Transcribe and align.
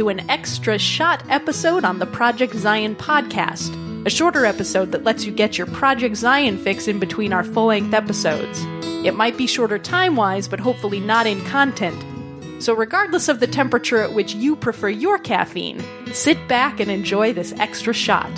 to 0.00 0.08
an 0.08 0.30
extra 0.30 0.78
shot 0.78 1.22
episode 1.28 1.84
on 1.84 1.98
the 1.98 2.06
Project 2.06 2.54
Zion 2.54 2.96
podcast, 2.96 3.76
a 4.06 4.08
shorter 4.08 4.46
episode 4.46 4.92
that 4.92 5.04
lets 5.04 5.26
you 5.26 5.30
get 5.30 5.58
your 5.58 5.66
Project 5.66 6.16
Zion 6.16 6.56
fix 6.56 6.88
in 6.88 6.98
between 6.98 7.34
our 7.34 7.44
full 7.44 7.66
length 7.66 7.92
episodes. 7.92 8.62
It 9.04 9.14
might 9.14 9.36
be 9.36 9.46
shorter 9.46 9.78
time 9.78 10.16
wise, 10.16 10.48
but 10.48 10.58
hopefully 10.58 11.00
not 11.00 11.26
in 11.26 11.44
content. 11.44 12.02
So, 12.62 12.72
regardless 12.72 13.28
of 13.28 13.40
the 13.40 13.46
temperature 13.46 13.98
at 13.98 14.14
which 14.14 14.34
you 14.34 14.56
prefer 14.56 14.88
your 14.88 15.18
caffeine, 15.18 15.84
sit 16.14 16.48
back 16.48 16.80
and 16.80 16.90
enjoy 16.90 17.34
this 17.34 17.52
extra 17.58 17.92
shot. 17.92 18.30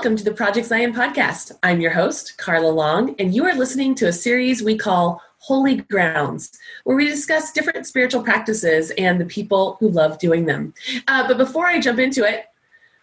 Welcome 0.00 0.16
to 0.16 0.24
the 0.24 0.32
Project 0.32 0.66
Zion 0.66 0.94
podcast. 0.94 1.52
I'm 1.62 1.78
your 1.78 1.90
host, 1.90 2.38
Carla 2.38 2.70
Long, 2.70 3.14
and 3.18 3.34
you 3.34 3.44
are 3.44 3.54
listening 3.54 3.94
to 3.96 4.08
a 4.08 4.12
series 4.14 4.62
we 4.62 4.78
call 4.78 5.20
Holy 5.40 5.76
Grounds, 5.76 6.58
where 6.84 6.96
we 6.96 7.04
discuss 7.04 7.52
different 7.52 7.86
spiritual 7.86 8.22
practices 8.22 8.92
and 8.92 9.20
the 9.20 9.26
people 9.26 9.76
who 9.78 9.90
love 9.90 10.18
doing 10.18 10.46
them. 10.46 10.72
Uh, 11.06 11.28
but 11.28 11.36
before 11.36 11.66
I 11.66 11.80
jump 11.80 11.98
into 11.98 12.24
it, 12.24 12.46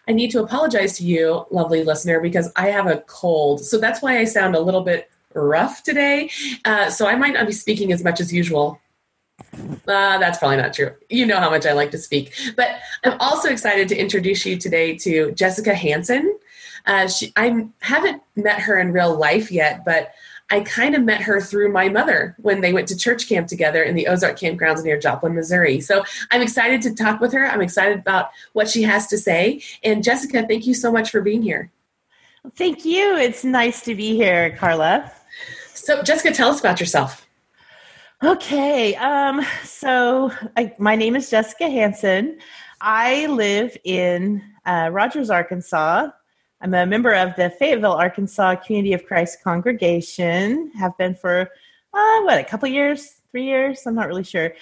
I 0.08 0.12
need 0.12 0.32
to 0.32 0.42
apologize 0.42 0.98
to 0.98 1.04
you, 1.04 1.46
lovely 1.52 1.84
listener, 1.84 2.18
because 2.18 2.50
I 2.56 2.70
have 2.70 2.88
a 2.88 2.98
cold. 3.06 3.64
So 3.64 3.78
that's 3.78 4.02
why 4.02 4.18
I 4.18 4.24
sound 4.24 4.56
a 4.56 4.60
little 4.60 4.82
bit 4.82 5.08
rough 5.34 5.84
today. 5.84 6.30
Uh, 6.64 6.90
so 6.90 7.06
I 7.06 7.14
might 7.14 7.34
not 7.34 7.46
be 7.46 7.52
speaking 7.52 7.92
as 7.92 8.02
much 8.02 8.20
as 8.20 8.32
usual. 8.32 8.80
Uh, 9.86 10.18
that's 10.18 10.38
probably 10.38 10.56
not 10.56 10.74
true. 10.74 10.96
You 11.08 11.26
know 11.26 11.38
how 11.38 11.48
much 11.48 11.64
I 11.64 11.74
like 11.74 11.92
to 11.92 11.98
speak. 11.98 12.32
But 12.56 12.80
I'm 13.04 13.16
also 13.20 13.50
excited 13.50 13.86
to 13.90 13.96
introduce 13.96 14.44
you 14.44 14.56
today 14.56 14.96
to 14.98 15.30
Jessica 15.30 15.74
Hanson. 15.74 16.36
Uh, 16.88 17.06
she, 17.06 17.32
I 17.36 17.68
haven't 17.80 18.22
met 18.34 18.60
her 18.60 18.78
in 18.78 18.92
real 18.92 19.14
life 19.14 19.52
yet, 19.52 19.84
but 19.84 20.12
I 20.50 20.60
kind 20.60 20.94
of 20.94 21.02
met 21.02 21.20
her 21.20 21.40
through 21.40 21.70
my 21.70 21.90
mother 21.90 22.34
when 22.38 22.62
they 22.62 22.72
went 22.72 22.88
to 22.88 22.96
church 22.96 23.28
camp 23.28 23.48
together 23.48 23.82
in 23.82 23.94
the 23.94 24.06
Ozark 24.06 24.38
campgrounds 24.38 24.82
near 24.82 24.98
Joplin, 24.98 25.34
Missouri. 25.34 25.80
So 25.80 26.02
I'm 26.30 26.40
excited 26.40 26.80
to 26.82 26.94
talk 26.94 27.20
with 27.20 27.32
her. 27.34 27.46
I'm 27.46 27.60
excited 27.60 27.98
about 27.98 28.30
what 28.54 28.68
she 28.68 28.82
has 28.84 29.06
to 29.08 29.18
say. 29.18 29.60
And 29.84 30.02
Jessica, 30.02 30.46
thank 30.48 30.66
you 30.66 30.72
so 30.72 30.90
much 30.90 31.10
for 31.10 31.20
being 31.20 31.42
here. 31.42 31.70
Thank 32.56 32.86
you. 32.86 33.16
It's 33.16 33.44
nice 33.44 33.82
to 33.82 33.94
be 33.94 34.16
here, 34.16 34.56
Carla. 34.56 35.12
So, 35.74 36.02
Jessica, 36.02 36.32
tell 36.32 36.48
us 36.48 36.60
about 36.60 36.80
yourself. 36.80 37.26
Okay. 38.24 38.94
Um, 38.96 39.44
so 39.64 40.32
I, 40.56 40.74
my 40.78 40.96
name 40.96 41.14
is 41.14 41.28
Jessica 41.28 41.68
Hanson. 41.68 42.38
I 42.80 43.26
live 43.26 43.76
in 43.84 44.42
uh, 44.64 44.88
Rogers, 44.90 45.28
Arkansas. 45.28 46.08
I'm 46.60 46.74
a 46.74 46.86
member 46.86 47.14
of 47.14 47.36
the 47.36 47.50
Fayetteville, 47.50 47.92
Arkansas 47.92 48.56
Community 48.56 48.92
of 48.92 49.06
Christ 49.06 49.44
congregation. 49.44 50.72
Have 50.76 50.96
been 50.98 51.14
for 51.14 51.42
uh, 51.94 52.20
what 52.22 52.38
a 52.38 52.44
couple 52.44 52.68
years, 52.68 53.20
three 53.30 53.44
years. 53.44 53.86
I'm 53.86 53.94
not 53.94 54.08
really 54.08 54.24
sure. 54.24 54.52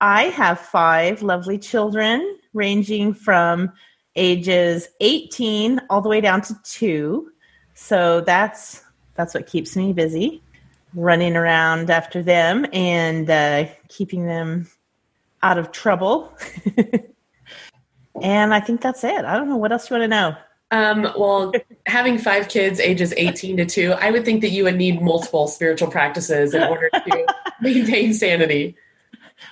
I 0.00 0.24
have 0.24 0.58
five 0.58 1.22
lovely 1.22 1.58
children, 1.58 2.38
ranging 2.54 3.12
from 3.12 3.72
ages 4.16 4.88
18 5.00 5.80
all 5.90 6.00
the 6.00 6.08
way 6.08 6.22
down 6.22 6.40
to 6.42 6.56
two. 6.64 7.30
So 7.74 8.22
that's 8.22 8.82
that's 9.14 9.34
what 9.34 9.46
keeps 9.46 9.76
me 9.76 9.92
busy 9.92 10.42
running 10.94 11.36
around 11.36 11.90
after 11.90 12.22
them 12.22 12.64
and 12.72 13.28
uh, 13.28 13.66
keeping 13.88 14.26
them 14.26 14.68
out 15.42 15.58
of 15.58 15.70
trouble. 15.70 16.34
and 18.22 18.54
I 18.54 18.60
think 18.60 18.80
that's 18.80 19.04
it. 19.04 19.24
I 19.26 19.36
don't 19.36 19.50
know 19.50 19.56
what 19.56 19.72
else 19.72 19.90
you 19.90 19.94
want 19.94 20.04
to 20.04 20.08
know. 20.08 20.36
Um, 20.70 21.12
well, 21.16 21.52
having 21.86 22.18
five 22.18 22.48
kids, 22.48 22.80
ages 22.80 23.14
18 23.16 23.58
to 23.58 23.66
2, 23.66 23.92
I 23.92 24.10
would 24.10 24.24
think 24.24 24.40
that 24.40 24.50
you 24.50 24.64
would 24.64 24.76
need 24.76 25.00
multiple 25.00 25.46
spiritual 25.46 25.88
practices 25.88 26.54
in 26.54 26.62
order 26.62 26.90
to 26.90 27.26
maintain 27.60 28.12
sanity. 28.12 28.76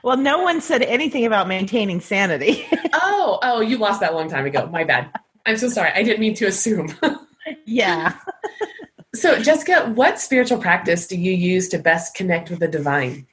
Well, 0.02 0.16
no 0.16 0.42
one 0.42 0.60
said 0.60 0.82
anything 0.82 1.24
about 1.24 1.46
maintaining 1.46 2.00
sanity. 2.00 2.66
oh, 2.92 3.38
oh, 3.42 3.60
you 3.60 3.78
lost 3.78 4.00
that 4.00 4.14
long 4.14 4.28
time 4.28 4.46
ago. 4.46 4.66
My 4.66 4.84
bad. 4.84 5.10
I'm 5.46 5.56
so 5.56 5.68
sorry. 5.68 5.90
I 5.94 6.02
didn't 6.02 6.20
mean 6.20 6.34
to 6.34 6.46
assume. 6.46 6.94
yeah. 7.64 8.14
So, 9.14 9.40
Jessica, 9.40 9.92
what 9.94 10.18
spiritual 10.18 10.58
practice 10.58 11.06
do 11.06 11.16
you 11.16 11.32
use 11.32 11.68
to 11.68 11.78
best 11.78 12.14
connect 12.14 12.50
with 12.50 12.60
the 12.60 12.68
divine? 12.68 13.26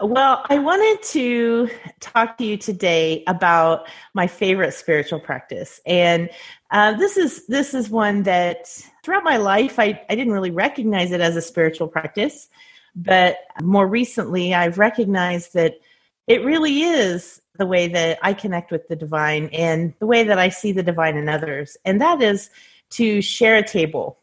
Well, 0.00 0.44
I 0.50 0.58
wanted 0.58 1.02
to 1.12 1.70
talk 2.00 2.36
to 2.36 2.44
you 2.44 2.58
today 2.58 3.24
about 3.26 3.88
my 4.12 4.26
favorite 4.26 4.72
spiritual 4.72 5.20
practice, 5.20 5.80
and 5.86 6.28
uh, 6.70 6.92
this 6.92 7.16
is 7.16 7.46
this 7.46 7.72
is 7.72 7.88
one 7.88 8.24
that 8.24 8.68
throughout 9.02 9.24
my 9.24 9.38
life 9.38 9.78
I, 9.78 10.02
I 10.10 10.14
didn't 10.14 10.34
really 10.34 10.50
recognize 10.50 11.12
it 11.12 11.22
as 11.22 11.34
a 11.34 11.40
spiritual 11.40 11.88
practice, 11.88 12.50
but 12.94 13.38
more 13.62 13.86
recently 13.86 14.52
I've 14.52 14.78
recognized 14.78 15.54
that 15.54 15.76
it 16.26 16.44
really 16.44 16.82
is 16.82 17.40
the 17.58 17.66
way 17.66 17.88
that 17.88 18.18
I 18.20 18.34
connect 18.34 18.70
with 18.70 18.88
the 18.88 18.96
divine 18.96 19.48
and 19.50 19.94
the 19.98 20.06
way 20.06 20.24
that 20.24 20.38
I 20.38 20.50
see 20.50 20.72
the 20.72 20.82
divine 20.82 21.16
in 21.16 21.30
others, 21.30 21.78
and 21.86 22.02
that 22.02 22.20
is 22.20 22.50
to 22.90 23.22
share 23.22 23.56
a 23.56 23.66
table. 23.66 24.18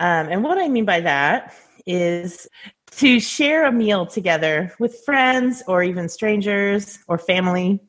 Um, 0.00 0.28
and 0.28 0.44
what 0.44 0.58
I 0.58 0.68
mean 0.68 0.84
by 0.84 1.00
that 1.00 1.54
is 1.86 2.46
to 2.92 3.20
share 3.20 3.66
a 3.66 3.72
meal 3.72 4.06
together 4.06 4.72
with 4.78 5.04
friends 5.04 5.62
or 5.66 5.82
even 5.82 6.08
strangers 6.08 6.98
or 7.08 7.18
family. 7.18 7.80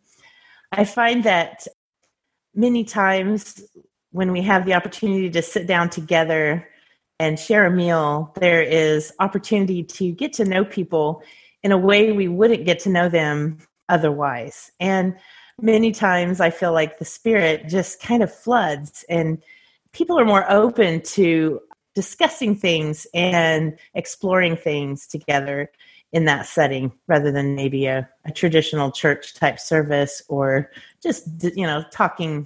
I 0.71 0.83
find 0.83 1.23
that 1.23 1.67
many 2.53 2.83
times 2.83 3.63
when 4.11 4.31
we 4.31 4.41
have 4.41 4.65
the 4.65 4.73
opportunity 4.73 5.29
to 5.29 5.41
sit 5.41 5.67
down 5.67 5.89
together 5.89 6.67
and 7.19 7.39
share 7.39 7.65
a 7.65 7.71
meal, 7.71 8.33
there 8.39 8.61
is 8.61 9.13
opportunity 9.19 9.83
to 9.83 10.11
get 10.11 10.33
to 10.33 10.45
know 10.45 10.65
people 10.65 11.23
in 11.63 11.71
a 11.71 11.77
way 11.77 12.11
we 12.11 12.27
wouldn't 12.27 12.65
get 12.65 12.79
to 12.79 12.89
know 12.89 13.09
them 13.09 13.57
otherwise. 13.89 14.71
And 14.79 15.15
many 15.61 15.91
times 15.91 16.39
I 16.39 16.49
feel 16.49 16.73
like 16.73 16.99
the 16.99 17.05
spirit 17.05 17.67
just 17.67 18.01
kind 18.01 18.21
of 18.21 18.33
floods 18.33 19.03
and 19.09 19.41
people 19.93 20.19
are 20.19 20.25
more 20.25 20.49
open 20.51 21.01
to 21.01 21.59
discussing 21.97 22.55
things 22.55 23.07
and 23.15 23.75
exploring 23.95 24.55
things 24.55 25.07
together 25.07 25.71
in 26.11 26.25
that 26.25 26.45
setting 26.45 26.91
rather 27.07 27.31
than 27.31 27.55
maybe 27.55 27.87
a, 27.87 28.07
a 28.23 28.31
traditional 28.31 28.91
church 28.91 29.33
type 29.33 29.59
service 29.59 30.21
or 30.27 30.69
just 31.01 31.27
you 31.55 31.65
know 31.65 31.83
talking 31.91 32.45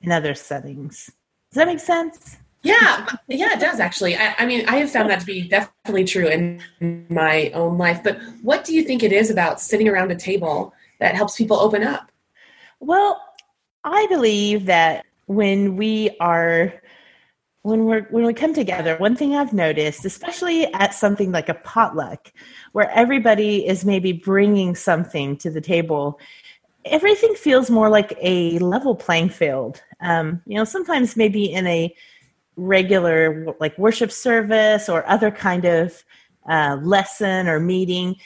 in 0.00 0.10
other 0.10 0.34
settings. 0.34 1.10
Does 1.50 1.56
that 1.56 1.66
make 1.66 1.80
sense? 1.80 2.38
Yeah 2.62 3.06
yeah 3.26 3.52
it 3.52 3.60
does 3.60 3.78
actually. 3.78 4.16
I, 4.16 4.34
I, 4.38 4.46
mean 4.46 4.66
i 4.66 4.76
have 4.76 4.90
found 4.90 5.10
that 5.10 5.20
to 5.20 5.26
be 5.26 5.46
definitely 5.46 6.04
true 6.04 6.26
in 6.26 6.62
my 7.10 7.50
own 7.50 7.76
life 7.76 8.00
but 8.02 8.18
what 8.40 8.64
do 8.64 8.74
you 8.74 8.82
think 8.82 9.02
it 9.02 9.12
is 9.12 9.28
about 9.28 9.60
sitting 9.60 9.86
around 9.86 10.10
a 10.10 10.16
table 10.16 10.72
that 10.98 11.14
helps 11.14 11.36
people 11.36 11.58
open 11.58 11.82
up? 11.82 12.10
Well 12.80 13.22
i 13.84 14.06
believe 14.06 14.64
that 14.64 15.04
when 15.26 15.76
we 15.76 16.16
are 16.20 16.72
when 17.68 17.84
we're 17.84 18.02
when 18.10 18.24
we 18.24 18.32
come 18.32 18.54
together 18.54 18.96
one 18.96 19.14
thing 19.14 19.34
i've 19.34 19.52
noticed 19.52 20.04
especially 20.04 20.72
at 20.74 20.94
something 20.94 21.30
like 21.32 21.48
a 21.48 21.54
potluck 21.54 22.32
where 22.72 22.90
everybody 22.90 23.66
is 23.66 23.84
maybe 23.84 24.12
bringing 24.12 24.74
something 24.74 25.36
to 25.36 25.50
the 25.50 25.60
table 25.60 26.18
everything 26.84 27.34
feels 27.34 27.70
more 27.70 27.88
like 27.88 28.16
a 28.20 28.58
level 28.60 28.94
playing 28.94 29.28
field. 29.28 29.82
Um, 30.00 30.42
you 30.46 30.56
know 30.56 30.64
sometimes 30.64 31.16
maybe 31.16 31.44
in 31.44 31.66
a 31.66 31.94
regular 32.56 33.54
like 33.60 33.76
worship 33.78 34.10
service 34.10 34.88
or 34.88 35.08
other 35.08 35.30
kind 35.30 35.64
of 35.64 36.04
uh, 36.48 36.78
lesson 36.82 37.46
or 37.46 37.60
meeting 37.60 38.16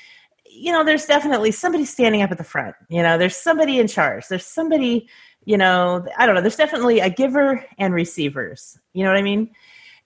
you 0.55 0.73
know 0.73 0.85
there's 0.85 1.07
definitely 1.07 1.51
somebody 1.51 1.85
standing 1.85 2.23
up 2.23 2.31
at 2.31 2.39
the 2.39 2.45
front. 2.45 2.77
You 2.89 3.03
know 3.03 3.17
there's 3.19 3.37
somebody 3.37 3.79
in 3.79 3.89
charge. 3.89 4.29
There's 4.29 4.47
somebody 4.47 5.09
you 5.45 5.57
know 5.57 6.07
i 6.19 6.27
don't 6.27 6.35
know 6.35 6.41
there's 6.41 6.57
definitely 6.57 7.01
a 7.01 7.11
giver 7.11 7.65
and 7.79 7.95
receivers 7.95 8.79
you 8.93 9.03
know 9.03 9.11
what 9.11 9.19
i 9.19 9.23
mean? 9.23 9.51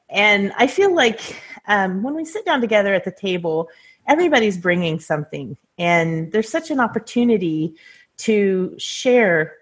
And 0.08 0.52
i 0.56 0.66
feel 0.66 0.94
like 0.94 1.42
um, 1.68 2.02
when 2.02 2.14
we 2.14 2.24
sit 2.24 2.44
down 2.44 2.60
together 2.60 2.94
at 2.94 3.04
the 3.04 3.10
table 3.10 3.68
everybody's 4.06 4.56
bringing 4.56 5.00
something 5.00 5.56
and 5.78 6.32
there's 6.32 6.48
such 6.48 6.70
an 6.70 6.80
opportunity 6.80 7.74
to 8.18 8.74
share. 8.78 9.54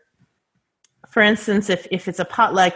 For 1.08 1.22
instance 1.22 1.70
if, 1.70 1.86
if 1.90 2.08
it's 2.08 2.18
a 2.18 2.24
potluck 2.24 2.74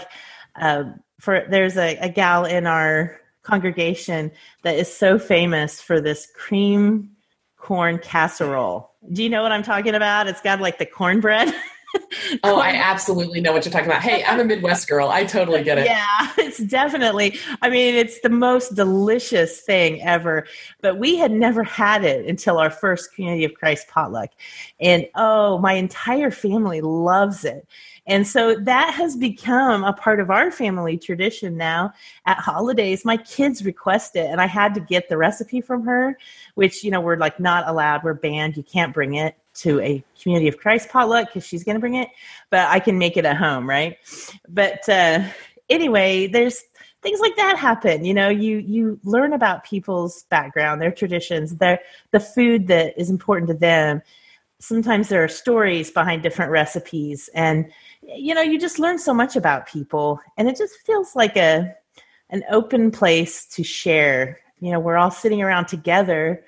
uh, 0.56 0.84
for 1.20 1.44
there's 1.50 1.76
a, 1.76 1.96
a 1.98 2.08
gal 2.08 2.44
in 2.44 2.66
our 2.66 3.20
congregation 3.42 4.30
that 4.62 4.76
is 4.76 4.92
so 4.92 5.18
famous 5.18 5.80
for 5.80 6.00
this 6.00 6.28
cream 6.34 7.10
corn 7.56 7.98
casserole. 7.98 8.92
Do 9.12 9.22
you 9.22 9.28
know 9.28 9.42
what 9.42 9.52
i'm 9.52 9.62
talking 9.62 9.94
about? 9.94 10.28
It's 10.28 10.40
got 10.40 10.60
like 10.60 10.78
the 10.78 10.86
cornbread 10.86 11.52
oh, 12.44 12.58
I 12.58 12.70
absolutely 12.70 13.40
know 13.40 13.52
what 13.52 13.64
you're 13.64 13.72
talking 13.72 13.88
about. 13.88 14.02
Hey, 14.02 14.24
I'm 14.24 14.40
a 14.40 14.44
Midwest 14.44 14.88
girl. 14.88 15.08
I 15.08 15.24
totally 15.24 15.62
get 15.62 15.78
it. 15.78 15.86
Yeah, 15.86 16.32
it's 16.38 16.58
definitely, 16.58 17.38
I 17.62 17.70
mean, 17.70 17.94
it's 17.94 18.20
the 18.20 18.28
most 18.28 18.74
delicious 18.74 19.60
thing 19.60 20.02
ever. 20.02 20.46
But 20.80 20.98
we 20.98 21.16
had 21.16 21.32
never 21.32 21.62
had 21.64 22.04
it 22.04 22.26
until 22.26 22.58
our 22.58 22.70
first 22.70 23.14
Community 23.14 23.44
of 23.44 23.54
Christ 23.54 23.88
potluck. 23.88 24.30
And 24.80 25.08
oh, 25.14 25.58
my 25.58 25.74
entire 25.74 26.30
family 26.30 26.80
loves 26.80 27.44
it. 27.44 27.66
And 28.06 28.26
so 28.26 28.54
that 28.60 28.94
has 28.94 29.16
become 29.16 29.84
a 29.84 29.92
part 29.92 30.18
of 30.18 30.30
our 30.30 30.50
family 30.50 30.96
tradition 30.96 31.58
now. 31.58 31.92
At 32.24 32.38
holidays, 32.38 33.04
my 33.04 33.18
kids 33.18 33.64
request 33.64 34.16
it, 34.16 34.26
and 34.30 34.40
I 34.40 34.46
had 34.46 34.74
to 34.74 34.80
get 34.80 35.10
the 35.10 35.18
recipe 35.18 35.60
from 35.60 35.84
her, 35.84 36.16
which, 36.54 36.82
you 36.82 36.90
know, 36.90 37.02
we're 37.02 37.16
like 37.16 37.38
not 37.38 37.68
allowed, 37.68 38.04
we're 38.04 38.14
banned, 38.14 38.56
you 38.56 38.62
can't 38.62 38.94
bring 38.94 39.14
it 39.14 39.36
to 39.60 39.80
a 39.80 40.02
community 40.20 40.48
of 40.48 40.58
Christ 40.58 40.88
potluck 40.88 41.28
because 41.28 41.46
she's 41.46 41.64
going 41.64 41.76
to 41.76 41.80
bring 41.80 41.94
it, 41.94 42.08
but 42.50 42.68
I 42.68 42.80
can 42.80 42.98
make 42.98 43.16
it 43.16 43.24
at 43.24 43.36
home, 43.36 43.68
right? 43.68 43.96
But 44.48 44.88
uh, 44.88 45.24
anyway, 45.68 46.26
there's 46.26 46.62
things 47.02 47.20
like 47.20 47.36
that 47.36 47.56
happen. 47.58 48.04
You 48.04 48.14
know, 48.14 48.28
you 48.28 48.58
you 48.58 49.00
learn 49.04 49.32
about 49.32 49.64
people's 49.64 50.24
background, 50.24 50.80
their 50.80 50.90
traditions, 50.90 51.56
their 51.56 51.80
the 52.10 52.20
food 52.20 52.68
that 52.68 52.98
is 53.00 53.10
important 53.10 53.48
to 53.48 53.54
them. 53.54 54.02
Sometimes 54.60 55.08
there 55.08 55.22
are 55.22 55.28
stories 55.28 55.90
behind 55.90 56.22
different 56.22 56.50
recipes, 56.50 57.30
and 57.34 57.70
you 58.02 58.34
know, 58.34 58.42
you 58.42 58.58
just 58.58 58.78
learn 58.78 58.98
so 58.98 59.14
much 59.14 59.36
about 59.36 59.68
people, 59.68 60.20
and 60.36 60.48
it 60.48 60.56
just 60.56 60.78
feels 60.84 61.14
like 61.14 61.36
a 61.36 61.74
an 62.30 62.42
open 62.50 62.90
place 62.90 63.46
to 63.46 63.62
share. 63.62 64.38
You 64.60 64.72
know, 64.72 64.80
we're 64.80 64.96
all 64.98 65.10
sitting 65.10 65.40
around 65.40 65.66
together. 65.66 66.44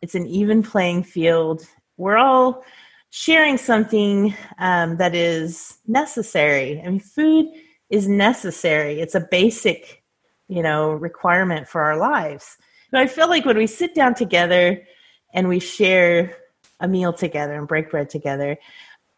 It's 0.00 0.14
an 0.14 0.26
even 0.26 0.62
playing 0.62 1.04
field 1.04 1.64
we're 2.02 2.16
all 2.16 2.64
sharing 3.10 3.56
something 3.56 4.34
um, 4.58 4.96
that 4.96 5.14
is 5.14 5.78
necessary. 5.86 6.80
I 6.80 6.88
mean, 6.88 6.98
food 6.98 7.46
is 7.90 8.08
necessary. 8.08 9.00
It's 9.00 9.14
a 9.14 9.20
basic, 9.20 10.02
you 10.48 10.62
know, 10.62 10.90
requirement 10.90 11.68
for 11.68 11.82
our 11.82 11.96
lives. 11.96 12.56
And 12.90 13.00
I 13.00 13.06
feel 13.06 13.28
like 13.28 13.44
when 13.44 13.56
we 13.56 13.68
sit 13.68 13.94
down 13.94 14.14
together 14.14 14.82
and 15.32 15.46
we 15.46 15.60
share 15.60 16.36
a 16.80 16.88
meal 16.88 17.12
together 17.12 17.54
and 17.54 17.68
break 17.68 17.90
bread 17.90 18.10
together, 18.10 18.58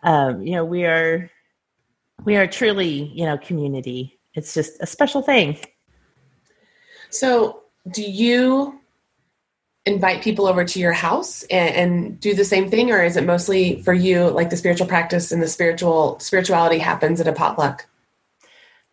um, 0.03 0.43
you 0.43 0.53
know, 0.53 0.65
we 0.65 0.85
are 0.85 1.31
we 2.25 2.37
are 2.37 2.47
truly, 2.47 3.11
you 3.15 3.25
know, 3.25 3.39
community. 3.39 4.19
It's 4.35 4.53
just 4.53 4.73
a 4.81 4.87
special 4.87 5.23
thing. 5.23 5.59
So, 7.09 7.63
do 7.91 8.03
you 8.03 8.79
invite 9.87 10.23
people 10.23 10.47
over 10.47 10.65
to 10.65 10.81
your 10.81 10.93
house 10.93 11.43
and, 11.45 11.75
and, 11.75 12.21
do 12.21 12.35
the 12.35 12.45
same 12.45 12.71
thing 12.71 12.91
or 12.91 13.03
is 13.03 13.17
it 13.17 13.25
mostly 13.25 13.83
for 13.83 13.93
you 13.93 14.31
like 14.31 14.49
the 14.49 14.57
spiritual 14.57 14.87
practice 14.87 15.31
and 15.31 15.43
the 15.43 15.49
spiritual 15.49 16.19
spirituality 16.21 16.79
happens 16.79 17.21
at 17.21 17.29
a 17.29 17.33
potluck? 17.33 17.87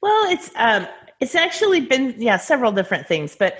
Well 0.01 0.31
it's 0.31 0.51
um 0.55 0.87
it's 1.21 1.35
actually 1.35 1.79
been 1.81 2.15
yeah 2.17 2.37
several 2.37 2.71
different 2.73 3.07
things 3.07 3.35
but 3.37 3.57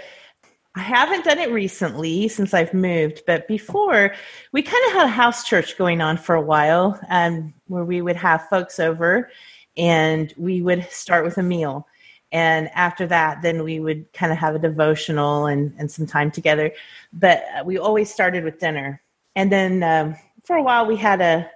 i 0.75 0.81
haven't 0.81 1.23
done 1.23 1.37
it 1.37 1.51
recently 1.51 2.27
since 2.27 2.53
i've 2.53 2.73
moved 2.73 3.21
but 3.27 3.47
before 3.47 4.13
we 4.51 4.61
kind 4.61 4.83
of 4.87 4.93
had 4.93 5.05
a 5.05 5.09
house 5.09 5.45
church 5.45 5.77
going 5.77 6.01
on 6.01 6.17
for 6.17 6.35
a 6.35 6.41
while 6.41 6.99
um, 7.09 7.53
where 7.67 7.85
we 7.85 8.01
would 8.01 8.15
have 8.15 8.49
folks 8.49 8.79
over 8.79 9.29
and 9.77 10.33
we 10.35 10.61
would 10.61 10.85
start 10.89 11.23
with 11.23 11.37
a 11.37 11.43
meal 11.43 11.87
and 12.31 12.69
after 12.73 13.05
that 13.07 13.41
then 13.41 13.63
we 13.63 13.79
would 13.79 14.11
kind 14.13 14.31
of 14.31 14.37
have 14.37 14.55
a 14.55 14.59
devotional 14.59 15.47
and, 15.47 15.73
and 15.77 15.91
some 15.91 16.05
time 16.07 16.31
together. 16.31 16.71
But 17.11 17.43
we 17.65 17.77
always 17.77 18.11
started 18.11 18.43
with 18.43 18.59
dinner. 18.59 19.01
And 19.35 19.51
then 19.51 19.83
um, 19.83 20.15
for 20.43 20.55
a 20.55 20.63
while 20.63 20.85
we 20.85 20.95
had 20.95 21.21
a, 21.21 21.49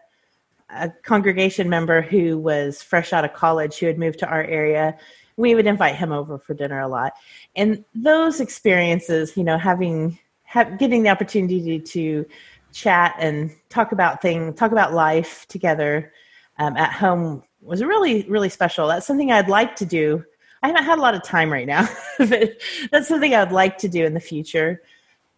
a 0.70 0.90
congregation 1.04 1.70
member 1.70 2.02
who 2.02 2.38
was 2.38 2.82
fresh 2.82 3.14
out 3.14 3.26
of 3.26 3.34
college 3.34 3.78
who 3.78 3.86
had 3.86 3.98
moved 3.98 4.20
to 4.20 4.28
our 4.28 4.44
area. 4.44 4.98
We 5.38 5.56
would 5.56 5.68
invite 5.68 5.96
him 5.96 6.12
over 6.12 6.38
for 6.38 6.54
dinner 6.54 6.80
a 6.80 6.88
lot. 6.88 7.14
And 7.56 7.84
those 7.94 8.40
experiences 8.40 9.38
you 9.38 9.44
know 9.44 9.58
having 9.58 10.20
have, 10.44 10.78
getting 10.78 11.04
the 11.04 11.10
opportunity 11.10 11.80
to 11.80 12.26
chat 12.74 13.16
and 13.20 13.56
talk 13.70 13.94
about 13.94 14.22
things 14.22 14.60
talk 14.60 14.74
about 14.74 14.94
life 14.94 15.46
together 15.48 16.12
um, 16.60 16.76
at 16.76 16.92
home 16.92 17.42
was 17.62 17.82
really 17.82 18.24
really 18.24 18.50
special. 18.50 18.90
That's 18.90 19.08
something 19.08 19.32
i'd 19.32 19.48
like 19.48 19.78
to 19.78 19.86
do 19.86 20.26
I 20.64 20.68
haven't 20.68 20.84
had 20.84 20.98
a 20.98 21.02
lot 21.02 21.16
of 21.16 21.24
time 21.24 21.52
right 21.52 21.68
now, 21.68 21.88
but 22.18 22.58
that's 22.92 23.08
something 23.08 23.34
I'd 23.34 23.52
like 23.52 23.78
to 23.80 23.88
do 23.88 24.06
in 24.06 24.14
the 24.14 24.20
future. 24.20 24.82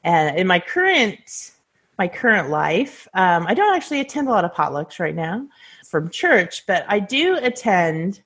And 0.03 0.37
in 0.37 0.47
my 0.47 0.59
current 0.59 1.51
my 1.97 2.07
current 2.07 2.49
life, 2.49 3.07
um, 3.15 3.47
I 3.47 3.55
don't 3.55 3.75
actually 3.75 3.99
attend 3.99 4.27
a 4.27 4.31
lot 4.31 4.45
of 4.45 4.53
potlucks 4.53 4.99
right 4.99 5.15
now 5.15 5.47
from 5.89 6.09
church, 6.09 6.65
but 6.67 6.85
I 6.87 6.99
do 6.99 7.37
attend 7.41 8.21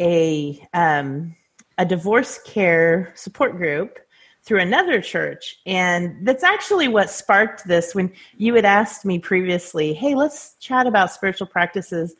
a 0.00 0.60
um, 0.74 1.36
a 1.78 1.84
divorce 1.84 2.38
care 2.44 3.12
support 3.14 3.56
group 3.56 3.98
through 4.42 4.60
another 4.60 5.00
church. 5.00 5.58
And 5.66 6.26
that's 6.26 6.44
actually 6.44 6.88
what 6.88 7.10
sparked 7.10 7.66
this 7.66 7.94
when 7.94 8.12
you 8.36 8.54
had 8.54 8.64
asked 8.64 9.04
me 9.04 9.18
previously, 9.18 9.92
hey, 9.92 10.14
let's 10.14 10.54
chat 10.60 10.86
about 10.86 11.10
spiritual 11.10 11.48
practices. 11.48 12.14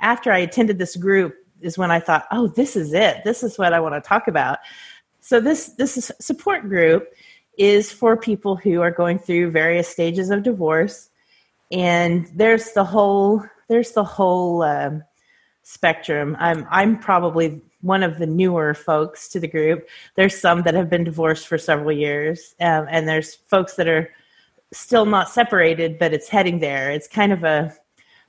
After 0.00 0.32
I 0.32 0.38
attended 0.38 0.78
this 0.78 0.96
group, 0.96 1.34
is 1.62 1.78
when 1.78 1.90
I 1.90 2.00
thought, 2.00 2.26
oh, 2.30 2.48
this 2.48 2.76
is 2.76 2.92
it. 2.92 3.22
This 3.24 3.42
is 3.42 3.58
what 3.58 3.72
I 3.72 3.80
want 3.80 3.94
to 3.94 4.00
talk 4.00 4.28
about. 4.28 4.58
So 5.20 5.40
this 5.40 5.74
this 5.78 5.96
is 5.96 6.10
support 6.20 6.68
group 6.68 7.08
is 7.58 7.92
for 7.92 8.16
people 8.16 8.56
who 8.56 8.80
are 8.80 8.90
going 8.90 9.18
through 9.18 9.50
various 9.50 9.88
stages 9.88 10.30
of 10.30 10.42
divorce, 10.42 11.10
and 11.70 12.30
there's 12.34 12.72
the 12.72 12.84
whole 12.84 13.44
there's 13.68 13.92
the 13.92 14.04
whole 14.04 14.62
um, 14.62 15.02
spectrum. 15.62 16.36
I'm 16.40 16.66
I'm 16.70 16.98
probably 16.98 17.62
one 17.82 18.02
of 18.02 18.18
the 18.18 18.26
newer 18.26 18.74
folks 18.74 19.28
to 19.28 19.40
the 19.40 19.48
group. 19.48 19.88
There's 20.16 20.38
some 20.38 20.62
that 20.62 20.74
have 20.74 20.90
been 20.90 21.04
divorced 21.04 21.46
for 21.46 21.58
several 21.58 21.92
years, 21.92 22.54
um, 22.60 22.86
and 22.90 23.08
there's 23.08 23.34
folks 23.34 23.74
that 23.76 23.88
are 23.88 24.10
still 24.72 25.06
not 25.06 25.28
separated, 25.28 25.98
but 25.98 26.12
it's 26.12 26.28
heading 26.28 26.60
there. 26.60 26.90
It's 26.90 27.08
kind 27.08 27.32
of 27.32 27.44
a 27.44 27.74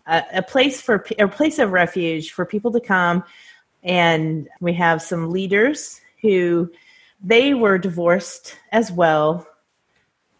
a, 0.07 0.41
place 0.41 0.81
for 0.81 1.05
a 1.19 1.27
place 1.27 1.59
of 1.59 1.71
refuge 1.71 2.31
for 2.31 2.45
people 2.45 2.71
to 2.71 2.79
come, 2.79 3.23
and 3.83 4.47
we 4.59 4.73
have 4.73 5.01
some 5.01 5.31
leaders 5.31 6.01
who 6.21 6.71
they 7.23 7.53
were 7.53 7.77
divorced 7.77 8.57
as 8.71 8.91
well, 8.91 9.47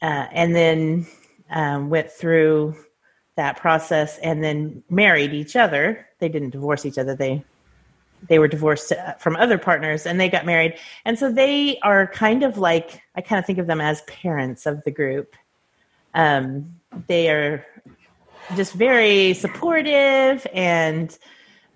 uh, 0.02 0.28
and 0.32 0.56
then 0.56 1.06
um, 1.52 1.90
went 1.90 2.12
through 2.12 2.76
that 3.36 3.58
process 3.58 4.18
and 4.20 4.44
then 4.44 4.84
married 4.90 5.34
each 5.34 5.56
other. 5.56 6.08
They 6.20 6.30
didn't 6.30 6.52
divorce 6.52 6.86
each 6.86 6.98
other. 6.98 7.16
They 7.16 7.44
they 8.28 8.38
were 8.38 8.48
divorced 8.48 8.92
uh, 8.92 9.14
from 9.16 9.36
other 9.36 9.58
partners 9.58 10.06
and 10.06 10.20
they 10.20 10.30
got 10.30 10.46
married. 10.46 10.78
And 11.06 11.18
so 11.18 11.32
they 11.32 11.80
are 11.80 12.06
kind 12.06 12.44
of 12.44 12.58
like 12.58 13.02
I 13.16 13.22
kind 13.22 13.40
of 13.40 13.46
think 13.46 13.58
of 13.58 13.68
them 13.68 13.82
as 13.82 14.02
parents 14.04 14.66
of 14.66 14.84
the 14.84 14.92
group. 14.92 15.36
Um, 16.14 16.76
they 17.08 17.30
are 17.30 17.66
just 18.56 18.74
very 18.74 19.34
supportive. 19.34 20.46
And 20.54 21.18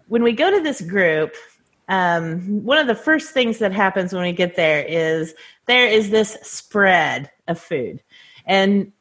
when 0.08 0.24
we 0.24 0.34
go 0.34 0.52
to 0.52 0.62
this 0.62 0.82
group, 0.82 1.34
um, 1.88 2.64
one 2.64 2.78
of 2.78 2.88
the 2.88 2.96
first 2.96 3.32
things 3.32 3.60
that 3.60 3.72
happens 3.72 4.14
when 4.14 4.24
we 4.24 4.32
get 4.32 4.56
there 4.56 4.84
is 4.84 5.36
there 5.68 5.88
is 5.88 6.10
this 6.10 6.38
spread 6.42 7.32
of 7.48 7.60
food. 7.60 8.02
And 8.46 8.92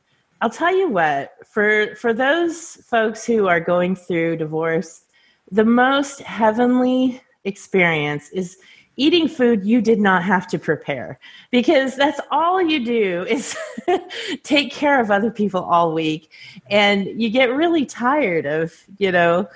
I'll 0.40 0.50
tell 0.50 0.76
you 0.76 0.88
what, 0.88 1.33
for 1.47 1.95
for 1.97 2.12
those 2.12 2.76
folks 2.88 3.25
who 3.25 3.47
are 3.47 3.61
going 3.61 3.97
through 3.97 4.37
divorce, 4.37 5.02
the 5.50 5.64
most 5.64 6.21
heavenly 6.21 7.23
experience 7.45 8.28
is 8.31 8.59
eating 8.96 9.28
food 9.28 9.64
you 9.64 9.80
did 9.80 9.98
not 10.00 10.22
have 10.22 10.46
to 10.46 10.58
prepare 10.58 11.18
because 11.50 11.96
that's 11.96 12.20
all 12.30 12.62
you 12.62 12.84
do 12.84 13.24
is 13.28 13.56
take 14.42 14.70
care 14.70 15.00
of 15.00 15.10
other 15.10 15.30
people 15.30 15.62
all 15.62 15.92
week 15.92 16.30
and 16.70 17.06
you 17.20 17.28
get 17.28 17.50
really 17.50 17.84
tired 17.84 18.46
of 18.46 18.84
you 18.98 19.10
know 19.10 19.48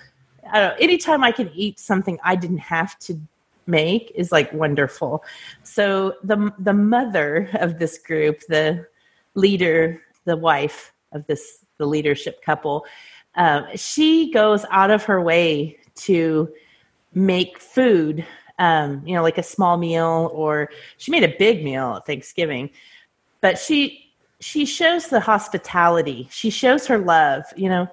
I 0.51 0.61
don't 0.61 0.81
anytime 0.81 1.23
I 1.23 1.33
can 1.33 1.51
eat 1.55 1.79
something 1.79 2.19
I 2.25 2.37
didn't 2.37 2.59
have 2.59 2.99
to 3.01 3.21
make 3.69 4.11
is 4.15 4.33
like 4.33 4.53
wonderful. 4.53 5.23
So 5.63 6.15
the 6.25 6.53
the 6.59 6.73
mother 6.73 7.51
of 7.55 7.79
this 7.79 7.99
group, 7.99 8.41
the 8.49 8.87
leader, 9.35 10.03
the 10.25 10.37
wife 10.37 10.93
of 11.13 11.27
this 11.27 11.65
the 11.77 11.87
leadership 11.87 12.43
couple, 12.43 12.87
um, 13.37 13.67
she 13.77 14.33
goes 14.33 14.65
out 14.71 14.91
of 14.91 15.05
her 15.05 15.21
way 15.21 15.79
to 15.95 16.53
make 17.15 17.61
food 17.61 18.27
um, 18.59 19.03
you 19.07 19.15
know, 19.15 19.23
like 19.23 19.39
a 19.39 19.43
small 19.43 19.77
meal, 19.77 20.31
or 20.33 20.71
she 20.97 21.11
made 21.11 21.25
a 21.25 21.35
big 21.39 21.65
meal 21.65 21.97
at 21.97 22.07
Thanksgiving. 22.07 22.71
But 23.41 23.59
she 23.59 24.13
she 24.41 24.67
shows 24.67 25.09
the 25.09 25.21
hospitality. 25.21 26.29
She 26.31 26.51
shows 26.51 26.87
her 26.87 26.99
love. 26.99 27.45
You 27.57 27.69
know, 27.69 27.89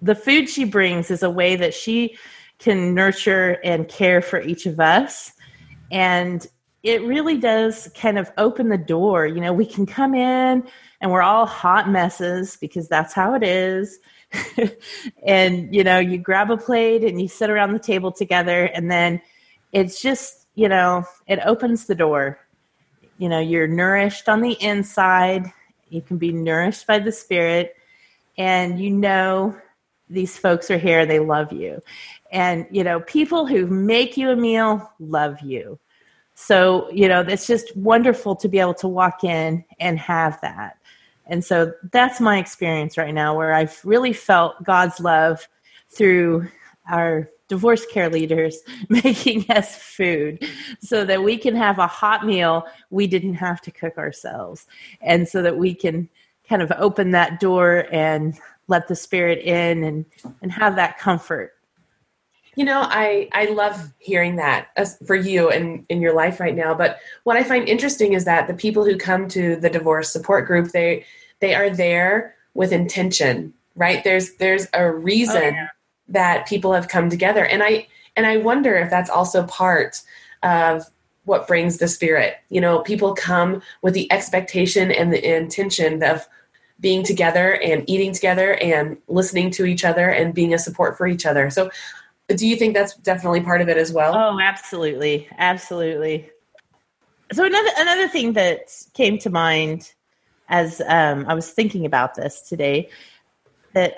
the 0.00 0.14
food 0.14 0.48
she 0.48 0.64
brings 0.64 1.10
is 1.10 1.22
a 1.22 1.30
way 1.30 1.56
that 1.56 1.74
she 1.74 2.16
can 2.58 2.94
nurture 2.94 3.58
and 3.64 3.88
care 3.88 4.22
for 4.22 4.40
each 4.40 4.66
of 4.66 4.80
us, 4.80 5.32
and 5.90 6.46
it 6.82 7.02
really 7.02 7.38
does 7.38 7.88
kind 7.94 8.18
of 8.18 8.30
open 8.38 8.68
the 8.68 8.78
door. 8.78 9.26
You 9.26 9.40
know, 9.40 9.52
we 9.52 9.66
can 9.66 9.86
come 9.86 10.14
in 10.14 10.64
and 11.00 11.10
we're 11.10 11.22
all 11.22 11.46
hot 11.46 11.88
messes 11.88 12.56
because 12.56 12.88
that's 12.88 13.12
how 13.14 13.34
it 13.34 13.42
is 13.44 13.98
and 15.26 15.74
you 15.74 15.84
know 15.84 15.98
you 15.98 16.18
grab 16.18 16.50
a 16.50 16.56
plate 16.56 17.04
and 17.04 17.20
you 17.20 17.28
sit 17.28 17.50
around 17.50 17.72
the 17.72 17.78
table 17.78 18.10
together 18.10 18.64
and 18.64 18.90
then 18.90 19.20
it's 19.72 20.00
just 20.00 20.46
you 20.54 20.68
know 20.68 21.04
it 21.26 21.40
opens 21.44 21.86
the 21.86 21.94
door. 21.94 22.38
You 23.18 23.28
know 23.28 23.40
you're 23.40 23.66
nourished 23.66 24.28
on 24.28 24.40
the 24.40 24.62
inside. 24.62 25.52
You 25.88 26.02
can 26.02 26.18
be 26.18 26.32
nourished 26.32 26.86
by 26.86 26.98
the 26.98 27.12
spirit. 27.12 27.76
And 28.38 28.80
you 28.80 28.90
know 28.90 29.56
these 30.08 30.38
folks 30.38 30.70
are 30.70 30.78
here 30.78 31.06
they 31.06 31.18
love 31.18 31.52
you. 31.52 31.80
And 32.30 32.66
you 32.70 32.84
know 32.84 33.00
people 33.00 33.46
who 33.46 33.66
make 33.66 34.16
you 34.16 34.30
a 34.30 34.36
meal 34.36 34.90
love 35.00 35.40
you. 35.40 35.78
So 36.34 36.90
you 36.90 37.08
know 37.08 37.20
it's 37.20 37.46
just 37.46 37.76
wonderful 37.76 38.36
to 38.36 38.48
be 38.48 38.58
able 38.58 38.74
to 38.74 38.88
walk 38.88 39.24
in 39.24 39.64
and 39.80 39.98
have 39.98 40.40
that. 40.42 40.78
And 41.26 41.44
so 41.44 41.72
that's 41.92 42.20
my 42.20 42.38
experience 42.38 42.98
right 42.98 43.14
now 43.14 43.36
where 43.36 43.54
i've 43.54 43.80
really 43.84 44.12
felt 44.12 44.62
god's 44.64 44.98
love 44.98 45.46
through 45.88 46.48
our 46.90 47.30
divorce 47.52 47.84
care 47.84 48.08
leaders 48.08 48.60
making 48.88 49.44
us 49.50 49.76
food 49.76 50.42
so 50.80 51.04
that 51.04 51.22
we 51.22 51.36
can 51.36 51.54
have 51.54 51.78
a 51.78 51.86
hot 51.86 52.24
meal 52.24 52.64
we 52.88 53.06
didn't 53.06 53.34
have 53.34 53.60
to 53.60 53.70
cook 53.70 53.98
ourselves. 53.98 54.66
And 55.02 55.28
so 55.28 55.42
that 55.42 55.58
we 55.58 55.74
can 55.74 56.08
kind 56.48 56.62
of 56.62 56.72
open 56.78 57.10
that 57.10 57.40
door 57.40 57.86
and 57.92 58.38
let 58.68 58.88
the 58.88 58.96
spirit 58.96 59.40
in 59.40 59.84
and 59.84 60.06
and 60.40 60.50
have 60.50 60.76
that 60.76 60.98
comfort. 60.98 61.52
You 62.56 62.64
know 62.64 62.82
i 62.84 63.28
i 63.32 63.46
love 63.46 63.92
hearing 63.98 64.36
that 64.36 64.68
uh, 64.76 64.84
for 65.06 65.16
you 65.16 65.48
and 65.50 65.86
in 65.88 66.02
your 66.02 66.14
life 66.14 66.38
right 66.38 66.54
now 66.54 66.74
but 66.74 66.98
what 67.24 67.38
i 67.38 67.42
find 67.42 67.66
interesting 67.66 68.12
is 68.12 68.26
that 68.26 68.46
the 68.46 68.52
people 68.52 68.84
who 68.84 68.98
come 68.98 69.26
to 69.28 69.56
the 69.56 69.70
divorce 69.70 70.12
support 70.12 70.46
group 70.46 70.70
they 70.70 71.06
they 71.40 71.54
are 71.54 71.70
there 71.70 72.34
with 72.52 72.70
intention 72.70 73.54
right? 73.74 74.04
There's 74.04 74.34
there's 74.34 74.66
a 74.74 74.90
reason 74.90 75.42
oh, 75.42 75.48
yeah 75.48 75.68
that 76.08 76.46
people 76.46 76.72
have 76.72 76.88
come 76.88 77.08
together. 77.08 77.44
And 77.44 77.62
i 77.62 77.86
and 78.16 78.26
i 78.26 78.36
wonder 78.36 78.74
if 78.76 78.90
that's 78.90 79.10
also 79.10 79.44
part 79.44 80.02
of 80.42 80.84
what 81.24 81.46
brings 81.46 81.78
the 81.78 81.88
spirit. 81.88 82.36
You 82.48 82.60
know 82.60 82.80
people 82.80 83.14
come 83.14 83.62
with 83.82 83.94
the 83.94 84.10
expectation 84.12 84.90
and 84.90 85.12
the 85.12 85.36
intention 85.36 86.02
of 86.02 86.26
being 86.80 87.04
together 87.04 87.54
and 87.54 87.88
eating 87.88 88.12
together 88.12 88.54
and 88.54 88.96
listening 89.06 89.50
to 89.52 89.64
each 89.64 89.84
other 89.84 90.08
and 90.10 90.34
being 90.34 90.52
a 90.52 90.58
support 90.58 90.98
for 90.98 91.06
each 91.06 91.24
other. 91.24 91.48
So 91.48 91.70
do 92.28 92.46
you 92.46 92.56
think 92.56 92.74
that's 92.74 92.96
definitely 92.96 93.40
part 93.40 93.60
of 93.60 93.68
it 93.68 93.76
as 93.76 93.92
well? 93.92 94.14
Oh 94.14 94.40
absolutely. 94.40 95.28
Absolutely. 95.38 96.28
So 97.32 97.44
another 97.44 97.70
another 97.78 98.08
thing 98.08 98.32
that 98.34 98.74
came 98.94 99.18
to 99.18 99.30
mind 99.30 99.92
as 100.48 100.82
um, 100.86 101.24
i 101.28 101.34
was 101.34 101.50
thinking 101.50 101.86
about 101.86 102.14
this 102.14 102.42
today 102.42 102.88
that 103.72 103.94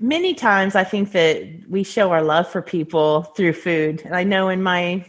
many 0.00 0.32
times 0.32 0.74
I 0.74 0.82
think 0.82 1.12
that 1.12 1.46
we 1.68 1.84
show 1.84 2.10
our 2.10 2.22
love 2.22 2.48
for 2.48 2.62
people 2.62 3.22
through 3.22 3.52
food. 3.52 4.02
And 4.04 4.16
I 4.16 4.24
know 4.24 4.48
in 4.48 4.62
my 4.62 5.04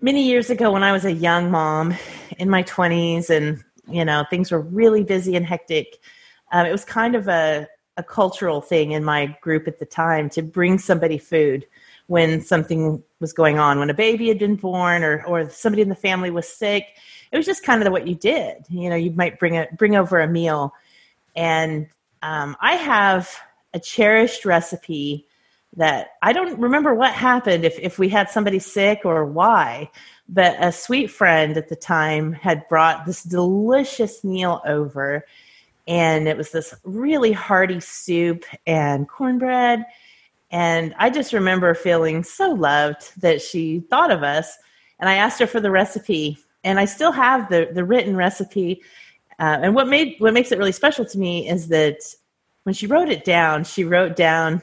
many 0.00 0.24
years 0.26 0.50
ago 0.50 0.72
when 0.72 0.82
I 0.82 0.92
was 0.92 1.04
a 1.04 1.12
young 1.12 1.50
mom 1.50 1.94
in 2.38 2.50
my 2.50 2.62
20s 2.64 3.30
and 3.30 3.62
you 3.86 4.04
know 4.04 4.24
things 4.28 4.50
were 4.50 4.60
really 4.60 5.04
busy 5.04 5.36
and 5.36 5.46
hectic, 5.46 5.98
um, 6.52 6.66
it 6.66 6.72
was 6.72 6.84
kind 6.84 7.14
of 7.14 7.28
a, 7.28 7.68
a 7.96 8.02
cultural 8.02 8.60
thing 8.60 8.92
in 8.92 9.04
my 9.04 9.26
group 9.40 9.68
at 9.68 9.78
the 9.78 9.86
time 9.86 10.28
to 10.30 10.42
bring 10.42 10.78
somebody 10.78 11.16
food 11.16 11.64
when 12.08 12.40
something 12.40 13.00
was 13.20 13.32
going 13.32 13.60
on, 13.60 13.78
when 13.78 13.88
a 13.88 13.94
baby 13.94 14.26
had 14.26 14.38
been 14.38 14.56
born 14.56 15.04
or 15.04 15.24
or 15.24 15.48
somebody 15.48 15.80
in 15.80 15.88
the 15.88 15.94
family 15.94 16.30
was 16.30 16.48
sick. 16.48 16.84
It 17.30 17.36
was 17.36 17.46
just 17.46 17.62
kind 17.62 17.80
of 17.80 17.92
what 17.92 18.08
you 18.08 18.16
did. 18.16 18.64
You 18.68 18.90
know, 18.90 18.96
you 18.96 19.12
might 19.12 19.38
bring 19.38 19.56
a 19.56 19.68
bring 19.78 19.94
over 19.94 20.18
a 20.18 20.26
meal, 20.26 20.74
and 21.36 21.86
um, 22.22 22.56
I 22.60 22.74
have 22.74 23.30
a 23.74 23.80
cherished 23.80 24.44
recipe 24.44 25.26
that 25.76 26.12
I 26.22 26.32
don't 26.32 26.58
remember 26.58 26.94
what 26.94 27.12
happened 27.12 27.64
if, 27.64 27.78
if 27.78 27.98
we 27.98 28.08
had 28.08 28.28
somebody 28.28 28.58
sick 28.58 29.02
or 29.04 29.24
why, 29.24 29.90
but 30.28 30.56
a 30.58 30.72
sweet 30.72 31.08
friend 31.10 31.56
at 31.56 31.68
the 31.68 31.76
time 31.76 32.32
had 32.32 32.68
brought 32.68 33.06
this 33.06 33.22
delicious 33.22 34.24
meal 34.24 34.60
over. 34.66 35.24
And 35.86 36.28
it 36.28 36.36
was 36.36 36.50
this 36.50 36.74
really 36.84 37.32
hearty 37.32 37.80
soup 37.80 38.44
and 38.66 39.08
cornbread. 39.08 39.84
And 40.50 40.94
I 40.98 41.10
just 41.10 41.32
remember 41.32 41.74
feeling 41.74 42.24
so 42.24 42.50
loved 42.50 43.20
that 43.20 43.40
she 43.40 43.80
thought 43.90 44.10
of 44.10 44.22
us. 44.22 44.56
And 44.98 45.08
I 45.08 45.14
asked 45.14 45.38
her 45.40 45.46
for 45.46 45.60
the 45.60 45.70
recipe. 45.70 46.38
And 46.64 46.78
I 46.78 46.84
still 46.84 47.12
have 47.12 47.48
the, 47.48 47.70
the 47.72 47.84
written 47.84 48.16
recipe. 48.16 48.82
Uh, 49.38 49.58
and 49.62 49.74
what 49.74 49.88
made 49.88 50.16
what 50.18 50.34
makes 50.34 50.52
it 50.52 50.58
really 50.58 50.72
special 50.72 51.04
to 51.06 51.18
me 51.18 51.48
is 51.48 51.68
that 51.68 52.00
when 52.64 52.74
she 52.74 52.86
wrote 52.86 53.08
it 53.08 53.24
down, 53.24 53.64
she 53.64 53.84
wrote 53.84 54.16
down 54.16 54.62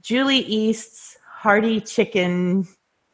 Julie 0.00 0.38
East's 0.38 1.16
hearty 1.26 1.80
chicken 1.80 2.66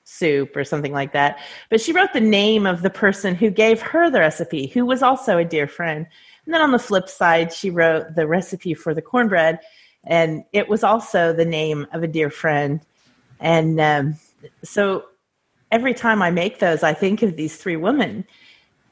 soup 0.04 0.56
or 0.56 0.64
something 0.64 0.92
like 0.92 1.12
that. 1.12 1.38
But 1.68 1.80
she 1.80 1.92
wrote 1.92 2.12
the 2.12 2.20
name 2.20 2.66
of 2.66 2.82
the 2.82 2.90
person 2.90 3.34
who 3.34 3.50
gave 3.50 3.80
her 3.80 4.10
the 4.10 4.20
recipe, 4.20 4.66
who 4.66 4.84
was 4.84 5.02
also 5.02 5.38
a 5.38 5.44
dear 5.44 5.66
friend. 5.66 6.06
And 6.44 6.54
then 6.54 6.62
on 6.62 6.72
the 6.72 6.78
flip 6.78 7.08
side, 7.08 7.52
she 7.52 7.70
wrote 7.70 8.14
the 8.14 8.26
recipe 8.26 8.74
for 8.74 8.94
the 8.94 9.02
cornbread, 9.02 9.60
and 10.04 10.44
it 10.52 10.68
was 10.68 10.82
also 10.82 11.32
the 11.32 11.44
name 11.44 11.86
of 11.92 12.02
a 12.02 12.08
dear 12.08 12.30
friend. 12.30 12.80
And 13.38 13.80
um, 13.80 14.16
so 14.64 15.04
every 15.70 15.94
time 15.94 16.22
I 16.22 16.30
make 16.30 16.58
those, 16.58 16.82
I 16.82 16.94
think 16.94 17.22
of 17.22 17.36
these 17.36 17.56
three 17.56 17.76
women. 17.76 18.24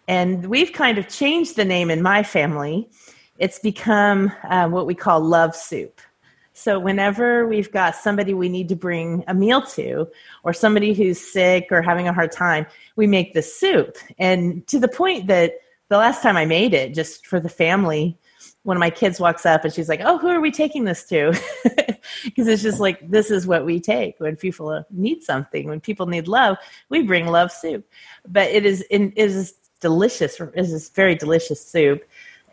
And 0.07 0.47
we've 0.47 0.73
kind 0.73 0.99
of 0.99 1.09
changed 1.09 1.57
the 1.57 1.65
name 1.65 1.91
in 1.91 2.03
my 2.03 2.23
family 2.23 2.89
it's 3.39 3.59
become 3.59 4.33
uh, 4.49 4.69
what 4.69 4.87
we 4.87 4.95
call 4.95 5.21
love 5.21 5.55
soup. 5.55 6.01
So 6.53 6.81
whenever 6.81 7.47
we've 7.47 7.71
got 7.71 7.95
somebody 7.95 8.35
we 8.35 8.49
need 8.49 8.69
to 8.71 8.77
bring 8.77 9.23
a 9.29 9.35
meal 9.35 9.63
to, 9.63 10.09
or 10.43 10.53
somebody 10.53 10.93
who's 10.93 11.21
sick 11.21 11.69
or 11.71 11.83
having 11.83 12.09
a 12.09 12.13
hard 12.13 12.33
time, 12.33 12.67
we 12.97 13.07
make 13.07 13.33
this 13.33 13.59
soup. 13.59 13.97
And 14.19 14.67
to 14.67 14.81
the 14.81 14.89
point 14.89 15.29
that 15.29 15.53
the 15.89 15.99
last 15.99 16.21
time 16.21 16.37
I 16.37 16.47
made 16.47 16.75
it, 16.75 16.95
just 16.95 17.29
for 17.29 17.39
the 17.39 17.49
family, 17.49 18.19
one 18.65 18.77
of 18.77 18.81
my 18.81 18.91
kids 18.91 19.21
walks 19.21 19.47
up 19.47 19.65
and 19.65 19.73
she's 19.73 19.89
like, 19.89 20.01
"Oh, 20.03 20.19
who 20.19 20.29
are 20.29 20.41
we 20.41 20.51
taking 20.51 20.85
this 20.85 21.05
to?" 21.07 21.33
Because 22.25 22.49
it's 22.49 22.63
just 22.63 22.81
like 22.81 23.11
this 23.11 23.31
is 23.31 23.47
what 23.47 23.67
we 23.67 23.81
take 23.81 24.19
when 24.19 24.35
people 24.35 24.85
need 24.91 25.23
something, 25.23 25.69
when 25.69 25.81
people 25.81 26.07
need 26.07 26.27
love, 26.27 26.57
we 26.89 27.03
bring 27.03 27.27
love 27.27 27.53
soup. 27.53 27.87
But 28.27 28.49
it 28.51 28.65
is 28.65 28.85
it 28.91 29.13
is 29.17 29.55
delicious. 29.81 30.41
It 30.41 30.53
is 30.57 30.89
very 30.91 31.15
delicious 31.15 31.65
soup 31.65 32.03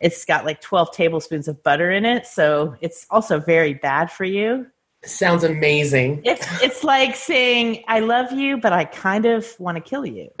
it's 0.00 0.24
got 0.24 0.44
like 0.44 0.60
12 0.60 0.92
tablespoons 0.92 1.48
of 1.48 1.62
butter 1.62 1.90
in 1.90 2.04
it, 2.04 2.26
so 2.26 2.76
it's 2.80 3.06
also 3.10 3.40
very 3.40 3.74
bad 3.74 4.10
for 4.10 4.24
you. 4.24 4.66
Sounds 5.04 5.44
amazing. 5.44 6.22
It's 6.24 6.46
it's 6.62 6.82
like 6.82 7.14
saying 7.14 7.84
I 7.86 8.00
love 8.00 8.32
you, 8.32 8.56
but 8.56 8.72
I 8.72 8.84
kind 8.84 9.24
of 9.24 9.46
want 9.58 9.76
to 9.76 9.80
kill 9.80 10.04
you. 10.04 10.30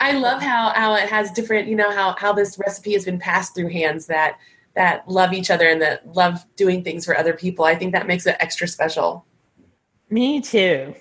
I 0.00 0.12
love 0.12 0.42
how 0.42 0.72
how 0.74 0.94
it 0.94 1.08
has 1.08 1.30
different, 1.30 1.68
you 1.68 1.76
know, 1.76 1.90
how 1.90 2.14
how 2.18 2.32
this 2.32 2.58
recipe 2.58 2.92
has 2.94 3.04
been 3.04 3.18
passed 3.18 3.54
through 3.54 3.68
hands 3.68 4.06
that 4.06 4.38
that 4.74 5.06
love 5.06 5.32
each 5.32 5.50
other 5.50 5.68
and 5.68 5.80
that 5.82 6.06
love 6.14 6.44
doing 6.56 6.82
things 6.82 7.04
for 7.04 7.16
other 7.16 7.34
people. 7.34 7.64
I 7.64 7.74
think 7.74 7.92
that 7.92 8.06
makes 8.06 8.26
it 8.26 8.36
extra 8.40 8.66
special. 8.66 9.24
Me 10.10 10.40
too. 10.40 10.94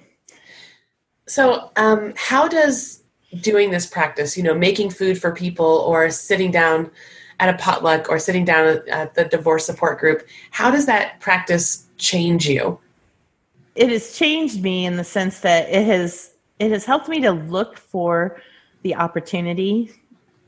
So, 1.28 1.72
um, 1.78 2.14
how 2.16 2.48
does 2.48 3.01
doing 3.40 3.72
this 3.72 3.86
practice, 3.86 4.36
you 4.36 4.44
know, 4.44 4.54
making 4.54 4.90
food 4.90 5.20
for 5.20 5.32
people 5.32 5.66
or 5.66 6.10
sitting 6.10 6.52
down 6.52 6.92
at 7.40 7.54
a 7.54 7.58
potluck 7.58 8.10
or 8.10 8.20
sitting 8.20 8.46
down 8.46 8.82
at 8.90 9.16
the 9.16 9.26
divorce 9.26 9.66
support 9.66 10.00
group, 10.00 10.28
how 10.52 10.70
does 10.70 10.86
that 10.86 11.20
practice 11.20 11.86
change 11.98 12.48
you? 12.48 12.80
It 13.76 13.90
has 13.90 14.16
changed 14.18 14.62
me 14.62 14.86
in 14.86 14.98
the 14.98 15.04
sense 15.04 15.40
that 15.40 15.70
it 15.70 15.86
has 15.86 16.32
it 16.60 16.72
has 16.72 16.86
helped 16.86 17.10
me 17.10 17.20
to 17.22 17.32
look 17.32 17.78
for 17.78 18.40
the 18.84 18.94
opportunity, 18.94 19.92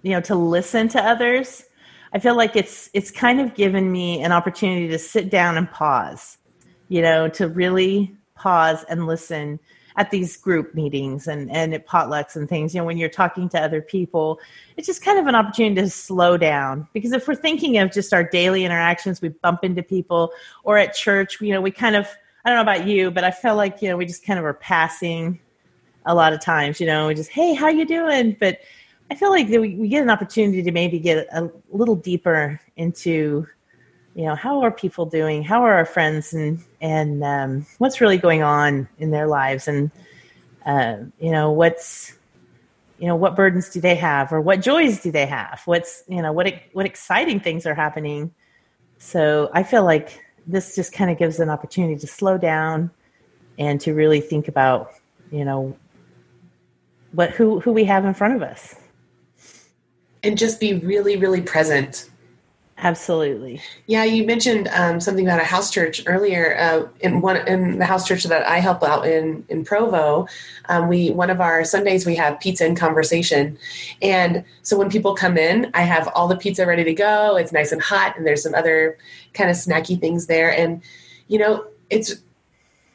you 0.04 0.12
know, 0.12 0.22
to 0.22 0.36
listen 0.36 0.88
to 0.90 1.04
others. 1.04 1.64
I 2.12 2.20
feel 2.20 2.36
like 2.36 2.56
it's 2.56 2.90
it's 2.94 3.10
kind 3.10 3.42
of 3.42 3.56
given 3.56 3.92
me 3.92 4.22
an 4.22 4.32
opportunity 4.32 4.88
to 4.90 5.00
sit 5.00 5.32
down 5.32 5.58
and 5.58 5.70
pause, 5.72 6.38
you 6.90 7.02
know, 7.02 7.28
to 7.30 7.48
really 7.48 8.16
pause 8.36 8.84
and 8.88 9.08
listen 9.08 9.60
at 9.96 10.12
these 10.12 10.38
group 10.38 10.74
meetings 10.74 11.28
and, 11.28 11.52
and 11.52 11.74
at 11.74 11.88
potlucks 11.88 12.36
and 12.36 12.50
things, 12.50 12.74
you 12.74 12.82
know, 12.82 12.86
when 12.86 12.98
you're 12.98 13.10
talking 13.10 13.48
to 13.50 13.60
other 13.60 13.82
people, 13.82 14.40
it's 14.78 14.88
just 14.88 15.04
kind 15.04 15.20
of 15.20 15.28
an 15.28 15.36
opportunity 15.36 15.82
to 15.82 15.90
slow 15.90 16.38
down. 16.38 16.88
Because 16.94 17.12
if 17.12 17.28
we're 17.28 17.36
thinking 17.36 17.78
of 17.78 17.92
just 17.92 18.14
our 18.14 18.24
daily 18.24 18.66
interactions, 18.66 19.22
we 19.22 19.30
bump 19.30 19.64
into 19.64 19.84
people 19.84 20.32
or 20.64 20.78
at 20.78 20.94
church, 20.94 21.40
you 21.42 21.54
know, 21.54 21.62
we 21.62 21.72
kind 21.72 21.96
of, 21.96 22.08
I 22.46 22.50
don't 22.50 22.58
know 22.58 22.74
about 22.74 22.88
you, 22.88 23.12
but 23.12 23.24
I 23.24 23.32
feel 23.32 23.56
like, 23.56 23.82
you 23.82 23.90
know, 23.90 23.98
we 23.98 24.06
just 24.06 24.26
kind 24.26 24.40
of 24.40 24.46
are 24.46 24.54
passing 24.54 25.40
a 26.06 26.14
lot 26.14 26.34
of 26.34 26.42
times, 26.42 26.80
you 26.82 26.88
know, 26.88 27.08
we 27.08 27.14
just, 27.14 27.30
hey, 27.30 27.54
how 27.54 27.70
you 27.70 27.86
doing? 27.86 28.36
But 28.40 28.60
I 29.12 29.16
feel 29.16 29.30
like 29.30 29.48
we, 29.48 29.76
we 29.76 29.88
get 29.88 30.02
an 30.02 30.10
opportunity 30.10 30.64
to 30.64 30.72
maybe 30.72 31.00
get 31.00 31.28
a 31.32 31.50
little 31.72 31.96
deeper 31.96 32.60
into 32.78 33.48
you 34.16 34.26
know 34.26 34.36
how 34.36 34.62
are 34.62 34.72
people 34.72 35.06
doing? 35.06 35.44
How 35.44 35.64
are 35.64 35.74
our 35.74 35.86
friends? 35.86 36.34
And 36.34 36.64
and 36.82 37.24
um, 37.24 37.66
what's 37.80 38.00
really 38.00 38.18
going 38.18 38.44
on 38.44 38.88
in 39.00 39.12
their 39.12 39.28
lives? 39.28 39.68
And 39.68 39.92
uh, 40.66 40.98
you 41.20 41.32
know 41.32 41.52
what's 41.52 42.14
you 43.00 43.08
know 43.08 43.16
what 43.16 43.36
burdens 43.36 43.70
do 43.70 43.82
they 43.82 43.96
have? 43.96 44.32
Or 44.32 44.40
what 44.40 44.62
joys 44.62 45.02
do 45.02 45.12
they 45.12 45.26
have? 45.26 45.62
What's 45.66 46.04
you 46.08 46.22
know 46.22 46.32
what 46.32 46.54
what 46.74 46.86
exciting 46.86 47.40
things 47.40 47.66
are 47.66 47.76
happening? 47.76 48.34
So 49.00 49.50
i 49.54 49.64
feel 49.64 49.84
like 49.84 50.24
this 50.48 50.76
just 50.76 50.94
kind 50.94 51.12
of 51.12 51.18
gives 51.18 51.40
an 51.40 51.50
opportunity 51.50 51.98
to 52.00 52.08
slow 52.08 52.38
down 52.38 52.92
and 53.58 53.80
to 53.82 53.94
really 53.94 54.22
think 54.22 54.48
about 54.48 54.92
you 55.32 55.44
know 55.44 55.76
what 57.12 57.32
who 57.32 57.60
who 57.60 57.72
we 57.72 57.84
have 57.86 58.06
in 58.06 58.14
front 58.14 58.36
of 58.36 58.44
us. 58.44 58.76
And 60.22 60.38
just 60.38 60.60
be 60.60 60.76
really 60.76 61.18
really 61.18 61.42
present 61.42 62.10
Absolutely. 62.78 63.62
Yeah, 63.86 64.04
you 64.04 64.26
mentioned 64.26 64.68
um, 64.70 65.00
something 65.00 65.26
about 65.26 65.40
a 65.40 65.46
house 65.46 65.70
church 65.70 66.02
earlier. 66.08 66.58
Uh, 66.58 66.88
in 67.02 67.22
one 67.22 67.48
in 67.48 67.78
the 67.78 67.86
house 67.86 68.08
church 68.08 68.24
that 68.24 68.46
I 68.48 68.60
help 68.60 68.84
out 68.84 69.08
in 69.08 69.46
in 69.48 69.64
Provo, 69.64 70.28
um, 70.70 70.88
we 70.88 71.12
one 71.12 71.30
of 71.30 71.40
our 71.40 71.64
Sundays 71.64 72.06
we 72.06 72.16
have 72.16 72.40
pizza 72.40 72.66
and 72.66 72.76
conversation, 72.76 73.58
and 74.02 74.44
so 74.64 74.78
when 74.78 74.90
people 74.90 75.14
come 75.14 75.38
in, 75.38 75.70
I 75.76 75.84
have 75.84 76.10
all 76.16 76.28
the 76.28 76.36
pizza 76.36 76.66
ready 76.66 76.84
to 76.84 76.94
go. 76.94 77.38
It's 77.38 77.54
nice 77.54 77.72
and 77.72 77.82
hot, 77.82 78.18
and 78.18 78.26
there's 78.26 78.42
some 78.42 78.56
other 78.56 78.98
kind 79.34 79.50
of 79.50 79.56
snacky 79.56 80.00
things 80.00 80.26
there, 80.26 80.52
and 80.52 80.82
you 81.28 81.38
know 81.38 81.66
it's 81.92 82.16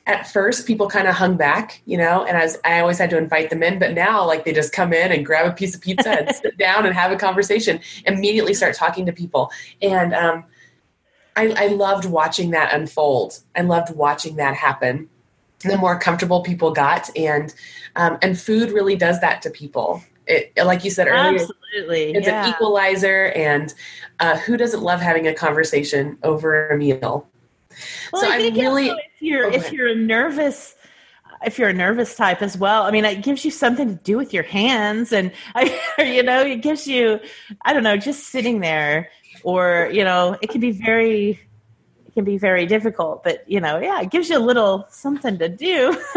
at 0.08 0.26
first 0.26 0.66
people 0.66 0.88
kind 0.88 1.06
of 1.06 1.14
hung 1.14 1.36
back, 1.36 1.82
you 1.84 1.98
know, 1.98 2.24
and 2.24 2.36
I 2.36 2.42
was 2.42 2.56
I 2.64 2.80
always 2.80 2.98
had 2.98 3.10
to 3.10 3.18
invite 3.18 3.50
them 3.50 3.62
in, 3.62 3.78
but 3.78 3.92
now 3.92 4.26
like 4.26 4.44
they 4.44 4.54
just 4.54 4.72
come 4.72 4.94
in 4.94 5.12
and 5.12 5.24
grab 5.24 5.46
a 5.46 5.54
piece 5.54 5.74
of 5.74 5.82
pizza 5.82 6.10
and 6.10 6.34
sit 6.42 6.56
down 6.56 6.86
and 6.86 6.94
have 6.94 7.12
a 7.12 7.16
conversation, 7.16 7.78
immediately 8.06 8.54
start 8.54 8.74
talking 8.74 9.04
to 9.06 9.12
people. 9.12 9.50
And 9.82 10.14
um, 10.14 10.44
I, 11.36 11.54
I 11.56 11.66
loved 11.68 12.06
watching 12.06 12.50
that 12.50 12.74
unfold. 12.74 13.38
I 13.54 13.60
loved 13.60 13.94
watching 13.94 14.36
that 14.36 14.54
happen. 14.54 15.10
The 15.60 15.76
more 15.76 15.98
comfortable 15.98 16.42
people 16.42 16.70
got, 16.70 17.10
and 17.16 17.52
um, 17.96 18.16
and 18.22 18.38
food 18.38 18.70
really 18.70 18.96
does 18.96 19.20
that 19.20 19.42
to 19.42 19.50
people. 19.50 20.02
It, 20.26 20.52
like 20.56 20.84
you 20.84 20.90
said 20.90 21.08
earlier, 21.08 21.40
absolutely, 21.40 22.12
it's 22.12 22.28
yeah. 22.28 22.46
an 22.46 22.54
equalizer. 22.54 23.32
And 23.34 23.74
uh, 24.20 24.36
who 24.38 24.56
doesn't 24.56 24.82
love 24.82 25.00
having 25.00 25.26
a 25.26 25.34
conversation 25.34 26.16
over 26.22 26.68
a 26.68 26.78
meal? 26.78 27.28
Well, 28.12 28.22
so 28.22 28.30
I 28.30 28.36
am 28.36 28.54
really 28.54 28.88
if 28.88 28.96
you're 29.20 29.46
oh, 29.46 29.50
if 29.50 29.72
you're 29.72 29.88
a 29.88 29.94
nervous 29.94 30.74
if 31.44 31.58
you're 31.58 31.68
a 31.68 31.74
nervous 31.74 32.16
type 32.16 32.42
as 32.42 32.58
well 32.58 32.82
i 32.82 32.90
mean 32.90 33.04
it 33.04 33.22
gives 33.22 33.44
you 33.44 33.50
something 33.52 33.96
to 33.96 34.02
do 34.02 34.16
with 34.16 34.34
your 34.34 34.42
hands 34.42 35.12
and 35.12 35.30
I, 35.54 35.80
you 35.98 36.24
know 36.24 36.40
it 36.40 36.62
gives 36.62 36.88
you 36.88 37.20
i 37.62 37.72
don't 37.72 37.84
know 37.84 37.96
just 37.96 38.26
sitting 38.26 38.58
there 38.58 39.08
or 39.44 39.88
you 39.92 40.02
know 40.02 40.36
it 40.42 40.50
can 40.50 40.60
be 40.60 40.72
very 40.72 41.38
it 42.08 42.14
can 42.14 42.24
be 42.24 42.38
very 42.38 42.66
difficult 42.66 43.22
but 43.22 43.48
you 43.48 43.60
know 43.60 43.78
yeah 43.78 44.00
it 44.00 44.10
gives 44.10 44.30
you 44.30 44.36
a 44.36 44.40
little 44.40 44.86
something 44.90 45.38
to 45.38 45.48
do. 45.48 45.96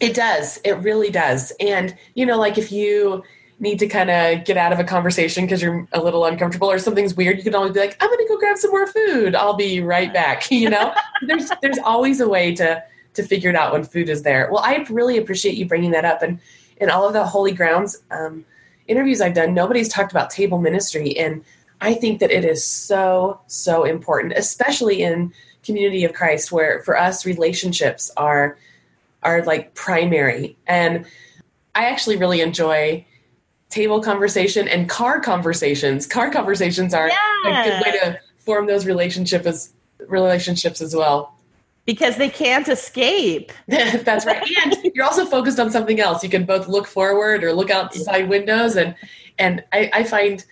It 0.00 0.14
does. 0.14 0.60
It 0.64 0.74
really 0.74 1.10
does. 1.10 1.52
And 1.60 1.96
you 2.14 2.26
know 2.26 2.38
like 2.38 2.58
if 2.58 2.70
you 2.70 3.24
need 3.60 3.78
to 3.80 3.88
kind 3.88 4.10
of 4.10 4.44
get 4.44 4.56
out 4.56 4.72
of 4.72 4.78
a 4.78 4.84
conversation 4.84 5.44
because 5.44 5.60
you're 5.60 5.86
a 5.92 6.00
little 6.00 6.24
uncomfortable 6.24 6.70
or 6.70 6.78
something's 6.78 7.14
weird, 7.14 7.38
you 7.38 7.44
can 7.44 7.54
always 7.54 7.72
be 7.72 7.80
like, 7.80 7.96
"I'm 8.00 8.08
going 8.08 8.18
to 8.18 8.28
go 8.28 8.38
grab 8.38 8.56
some 8.56 8.70
more 8.70 8.86
food. 8.86 9.34
I'll 9.34 9.54
be 9.54 9.80
right 9.80 10.12
back." 10.12 10.50
You 10.58 10.70
know, 10.70 10.92
there's 11.22 11.50
there's 11.62 11.78
always 11.78 12.20
a 12.20 12.28
way 12.28 12.54
to 12.56 12.82
to 13.14 13.22
figure 13.22 13.50
it 13.50 13.56
out 13.56 13.72
when 13.72 13.84
food 13.84 14.08
is 14.08 14.22
there. 14.22 14.48
Well, 14.50 14.62
I 14.64 14.84
really 14.90 15.18
appreciate 15.18 15.56
you 15.56 15.66
bringing 15.66 15.92
that 15.92 16.04
up, 16.04 16.22
and 16.22 16.40
in 16.78 16.90
all 16.90 17.06
of 17.06 17.12
the 17.12 17.24
Holy 17.24 17.52
Grounds 17.52 18.02
um, 18.10 18.44
interviews 18.88 19.20
I've 19.20 19.34
done, 19.34 19.54
nobody's 19.54 19.88
talked 19.88 20.10
about 20.10 20.30
table 20.30 20.58
ministry, 20.58 21.16
and 21.16 21.44
I 21.80 21.94
think 21.94 22.18
that 22.20 22.30
it 22.30 22.44
is 22.44 22.64
so 22.64 23.40
so 23.46 23.84
important, 23.84 24.34
especially 24.36 25.02
in 25.02 25.32
community 25.62 26.04
of 26.04 26.12
Christ, 26.12 26.50
where 26.50 26.82
for 26.82 26.98
us 26.98 27.24
relationships 27.24 28.10
are 28.16 28.58
are 29.22 29.42
like 29.44 29.74
primary 29.74 30.56
and. 30.66 31.06
I 31.74 31.84
actually 31.84 32.16
really 32.16 32.40
enjoy 32.40 33.06
table 33.70 34.02
conversation 34.02 34.68
and 34.68 34.88
car 34.88 35.20
conversations. 35.20 36.06
Car 36.06 36.30
conversations 36.30 36.94
are 36.94 37.08
yeah. 37.08 37.62
a 37.62 37.64
good 37.64 37.84
way 37.84 37.98
to 37.98 38.20
form 38.38 38.66
those 38.66 38.86
relationship 38.86 39.46
as, 39.46 39.72
relationships 40.06 40.80
as 40.80 40.94
well. 40.94 41.34
Because 41.84 42.16
they 42.16 42.28
can't 42.28 42.68
escape. 42.68 43.50
That's 43.68 44.26
right. 44.26 44.46
And 44.62 44.76
you're 44.94 45.04
also 45.04 45.24
focused 45.24 45.58
on 45.58 45.70
something 45.70 46.00
else. 46.00 46.22
You 46.22 46.28
can 46.28 46.44
both 46.44 46.68
look 46.68 46.86
forward 46.86 47.42
or 47.42 47.52
look 47.52 47.70
outside 47.70 48.28
windows. 48.28 48.76
And 48.76 48.94
and 49.38 49.64
I, 49.72 49.90
I 49.92 50.04
find 50.04 50.44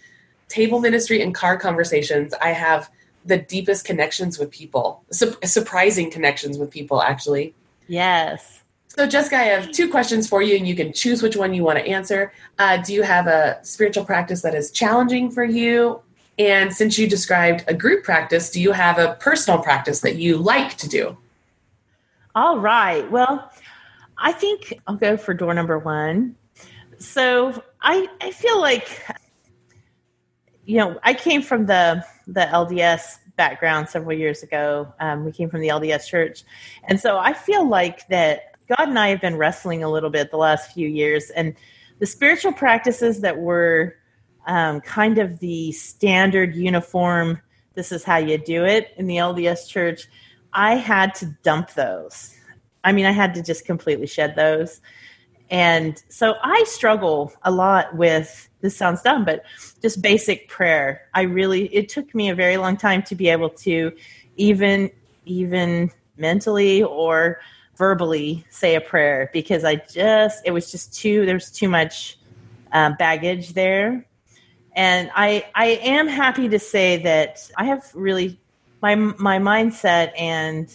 table 0.48 0.80
ministry 0.80 1.20
and 1.20 1.34
car 1.34 1.58
conversations, 1.58 2.32
I 2.40 2.50
have 2.50 2.88
the 3.24 3.38
deepest 3.38 3.84
connections 3.84 4.38
with 4.38 4.50
people, 4.50 5.02
Su- 5.10 5.36
surprising 5.44 6.10
connections 6.10 6.58
with 6.58 6.70
people, 6.70 7.02
actually. 7.02 7.54
Yes. 7.88 8.62
So, 8.88 9.06
Jessica, 9.06 9.36
I 9.36 9.44
have 9.44 9.72
two 9.72 9.90
questions 9.90 10.28
for 10.28 10.40
you, 10.42 10.56
and 10.56 10.66
you 10.66 10.74
can 10.74 10.92
choose 10.92 11.22
which 11.22 11.36
one 11.36 11.52
you 11.52 11.62
want 11.62 11.78
to 11.78 11.86
answer. 11.86 12.32
Uh, 12.58 12.78
do 12.78 12.94
you 12.94 13.02
have 13.02 13.26
a 13.26 13.58
spiritual 13.62 14.04
practice 14.04 14.42
that 14.42 14.54
is 14.54 14.70
challenging 14.70 15.30
for 15.30 15.44
you? 15.44 16.00
And 16.38 16.72
since 16.72 16.98
you 16.98 17.08
described 17.08 17.64
a 17.66 17.74
group 17.74 18.04
practice, 18.04 18.50
do 18.50 18.60
you 18.60 18.72
have 18.72 18.98
a 18.98 19.14
personal 19.20 19.62
practice 19.62 20.00
that 20.00 20.16
you 20.16 20.36
like 20.36 20.76
to 20.78 20.88
do? 20.88 21.16
All 22.34 22.58
right. 22.58 23.10
Well, 23.10 23.50
I 24.18 24.32
think 24.32 24.74
I'll 24.86 24.96
go 24.96 25.16
for 25.16 25.34
door 25.34 25.52
number 25.54 25.78
one. 25.78 26.36
So, 26.98 27.62
I 27.82 28.08
I 28.20 28.30
feel 28.30 28.60
like 28.60 29.06
you 30.64 30.78
know 30.78 30.98
I 31.02 31.12
came 31.14 31.42
from 31.42 31.66
the 31.66 32.04
the 32.26 32.40
LDS 32.40 33.18
background 33.36 33.88
several 33.88 34.16
years 34.16 34.42
ago. 34.42 34.92
Um, 35.00 35.24
we 35.24 35.32
came 35.32 35.50
from 35.50 35.60
the 35.60 35.68
LDS 35.68 36.08
church, 36.08 36.44
and 36.84 36.98
so 36.98 37.18
I 37.18 37.32
feel 37.32 37.68
like 37.68 38.06
that 38.08 38.55
God 38.68 38.88
and 38.88 38.98
I 38.98 39.08
have 39.08 39.20
been 39.20 39.36
wrestling 39.36 39.82
a 39.82 39.90
little 39.90 40.10
bit 40.10 40.30
the 40.30 40.36
last 40.36 40.72
few 40.72 40.88
years, 40.88 41.30
and 41.30 41.54
the 41.98 42.06
spiritual 42.06 42.52
practices 42.52 43.20
that 43.20 43.38
were 43.38 43.96
um, 44.46 44.80
kind 44.80 45.18
of 45.18 45.38
the 45.40 45.72
standard 45.72 46.54
uniform, 46.54 47.40
this 47.74 47.92
is 47.92 48.04
how 48.04 48.16
you 48.16 48.38
do 48.38 48.64
it 48.64 48.92
in 48.96 49.06
the 49.06 49.16
LDS 49.16 49.68
church, 49.68 50.08
I 50.52 50.76
had 50.76 51.14
to 51.16 51.26
dump 51.42 51.74
those. 51.74 52.34
I 52.84 52.92
mean, 52.92 53.06
I 53.06 53.10
had 53.10 53.34
to 53.34 53.42
just 53.42 53.64
completely 53.64 54.06
shed 54.06 54.36
those. 54.36 54.80
And 55.50 56.02
so 56.08 56.34
I 56.42 56.64
struggle 56.64 57.32
a 57.42 57.50
lot 57.50 57.94
with 57.94 58.48
this 58.60 58.76
sounds 58.76 59.02
dumb, 59.02 59.24
but 59.24 59.44
just 59.80 60.02
basic 60.02 60.48
prayer. 60.48 61.02
I 61.14 61.22
really, 61.22 61.66
it 61.74 61.88
took 61.88 62.14
me 62.14 62.30
a 62.30 62.34
very 62.34 62.56
long 62.56 62.76
time 62.76 63.02
to 63.04 63.14
be 63.14 63.28
able 63.28 63.50
to 63.50 63.92
even, 64.36 64.90
even 65.24 65.90
mentally 66.16 66.82
or 66.82 67.38
verbally 67.76 68.44
say 68.50 68.74
a 68.74 68.80
prayer 68.80 69.30
because 69.32 69.64
I 69.64 69.76
just 69.76 70.42
it 70.44 70.50
was 70.50 70.70
just 70.70 70.94
too 70.94 71.26
there's 71.26 71.50
too 71.50 71.68
much 71.68 72.18
um, 72.72 72.94
baggage 72.98 73.54
there, 73.54 74.06
and 74.74 75.10
I 75.14 75.46
I 75.54 75.66
am 75.82 76.08
happy 76.08 76.48
to 76.48 76.58
say 76.58 76.98
that 76.98 77.50
I 77.56 77.64
have 77.64 77.90
really 77.94 78.40
my 78.82 78.94
my 78.94 79.38
mindset 79.38 80.12
and 80.18 80.68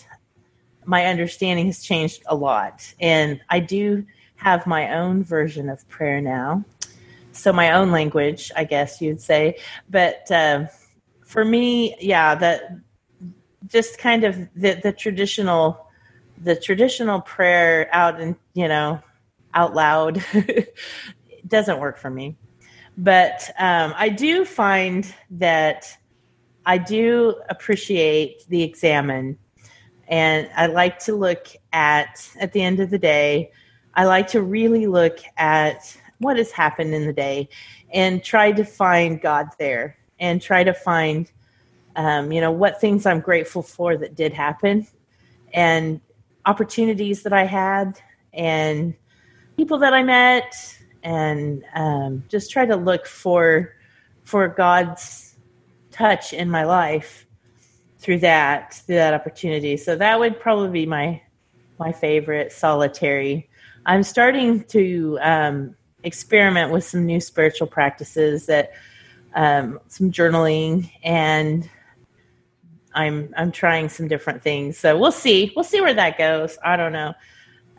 my 0.85 1.05
understanding 1.05 1.67
has 1.67 1.83
changed 1.83 2.23
a 2.27 2.35
lot, 2.35 2.93
and 2.99 3.39
I 3.49 3.59
do 3.59 4.05
have 4.35 4.65
my 4.65 4.95
own 4.97 5.23
version 5.23 5.69
of 5.69 5.87
prayer 5.89 6.21
now, 6.21 6.63
so 7.31 7.53
my 7.53 7.71
own 7.73 7.91
language, 7.91 8.51
I 8.55 8.63
guess 8.63 9.01
you'd 9.01 9.21
say, 9.21 9.57
but. 9.89 10.29
Uh, 10.31 10.67
for 11.31 11.45
me, 11.45 11.95
yeah, 12.01 12.35
that 12.35 12.75
just 13.67 13.97
kind 13.97 14.25
of 14.25 14.35
the, 14.53 14.73
the 14.83 14.91
traditional 14.91 15.87
the 16.43 16.56
traditional 16.56 17.21
prayer 17.21 17.88
out 17.91 18.19
and 18.19 18.36
you 18.54 18.67
know 18.67 19.01
out 19.54 19.73
loud 19.73 20.23
doesn't 21.47 21.80
work 21.80 21.97
for 21.97 22.10
me. 22.10 22.38
But 22.97 23.49
um, 23.58 23.93
i 23.95 24.10
do 24.10 24.43
find 24.43 25.13
that 25.32 25.88
i 26.65 26.77
do 26.77 27.36
appreciate 27.49 28.45
the 28.49 28.62
examen 28.63 29.38
and 30.08 30.49
i 30.56 30.67
like 30.67 30.99
to 30.99 31.15
look 31.15 31.47
at 31.71 32.30
at 32.39 32.51
the 32.51 32.62
end 32.62 32.82
of 32.82 32.89
the 32.89 32.99
day 32.99 33.49
i 33.95 34.04
like 34.04 34.27
to 34.27 34.41
really 34.41 34.88
look 34.88 35.19
at 35.38 35.97
what 36.19 36.38
has 36.38 36.51
happened 36.51 36.93
in 36.93 37.08
the 37.08 37.13
day 37.13 37.47
and 37.93 38.23
try 38.23 38.51
to 38.51 38.65
find 38.65 39.21
god 39.21 39.47
there 39.58 39.97
and 40.19 40.41
try 40.41 40.63
to 40.63 40.73
find 40.73 41.32
um, 41.95 42.32
you 42.32 42.41
know 42.41 42.51
what 42.51 42.80
things 42.80 43.06
i'm 43.06 43.21
grateful 43.21 43.63
for 43.63 43.97
that 43.97 44.15
did 44.15 44.34
happen. 44.34 44.86
And 45.54 46.01
opportunities 46.45 47.23
that 47.23 47.34
I 47.34 47.45
had 47.45 47.99
and 48.34 48.93
people 49.58 49.77
that 49.80 49.93
I 49.93 50.04
met, 50.04 50.77
and 51.04 51.63
um, 51.75 52.23
just 52.30 52.51
try 52.51 52.65
to 52.65 52.75
look 52.75 53.06
for 53.06 53.75
for 54.23 54.47
God's 54.47 55.36
touch 55.91 56.32
in 56.34 56.49
my 56.49 56.63
life 56.63 57.25
through 57.97 58.19
that 58.19 58.73
through 58.73 58.95
that 58.95 59.13
opportunity. 59.13 59.77
So 59.77 59.95
that 59.95 60.19
would 60.19 60.39
probably 60.39 60.69
be 60.69 60.86
my 60.86 61.21
my 61.80 61.91
favorite 61.91 62.51
solitary. 62.51 63.49
I'm 63.86 64.04
starting 64.04 64.63
to 64.65 65.17
um, 65.21 65.75
experiment 66.04 66.71
with 66.71 66.84
some 66.84 67.06
new 67.06 67.19
spiritual 67.19 67.67
practices 67.67 68.45
that 68.45 68.71
um, 69.34 69.80
some 69.88 70.12
journaling 70.12 70.91
and 71.04 71.69
I'm 72.93 73.34
I'm 73.38 73.51
trying 73.51 73.89
some 73.89 74.08
different 74.08 74.41
things. 74.41 74.77
So 74.77 74.97
we'll 74.97 75.12
see. 75.12 75.51
We'll 75.56 75.63
see 75.63 75.82
where 75.82 75.93
that 75.93 76.17
goes. 76.17 76.58
I 76.63 76.75
don't 76.75 76.93
know. 76.93 77.13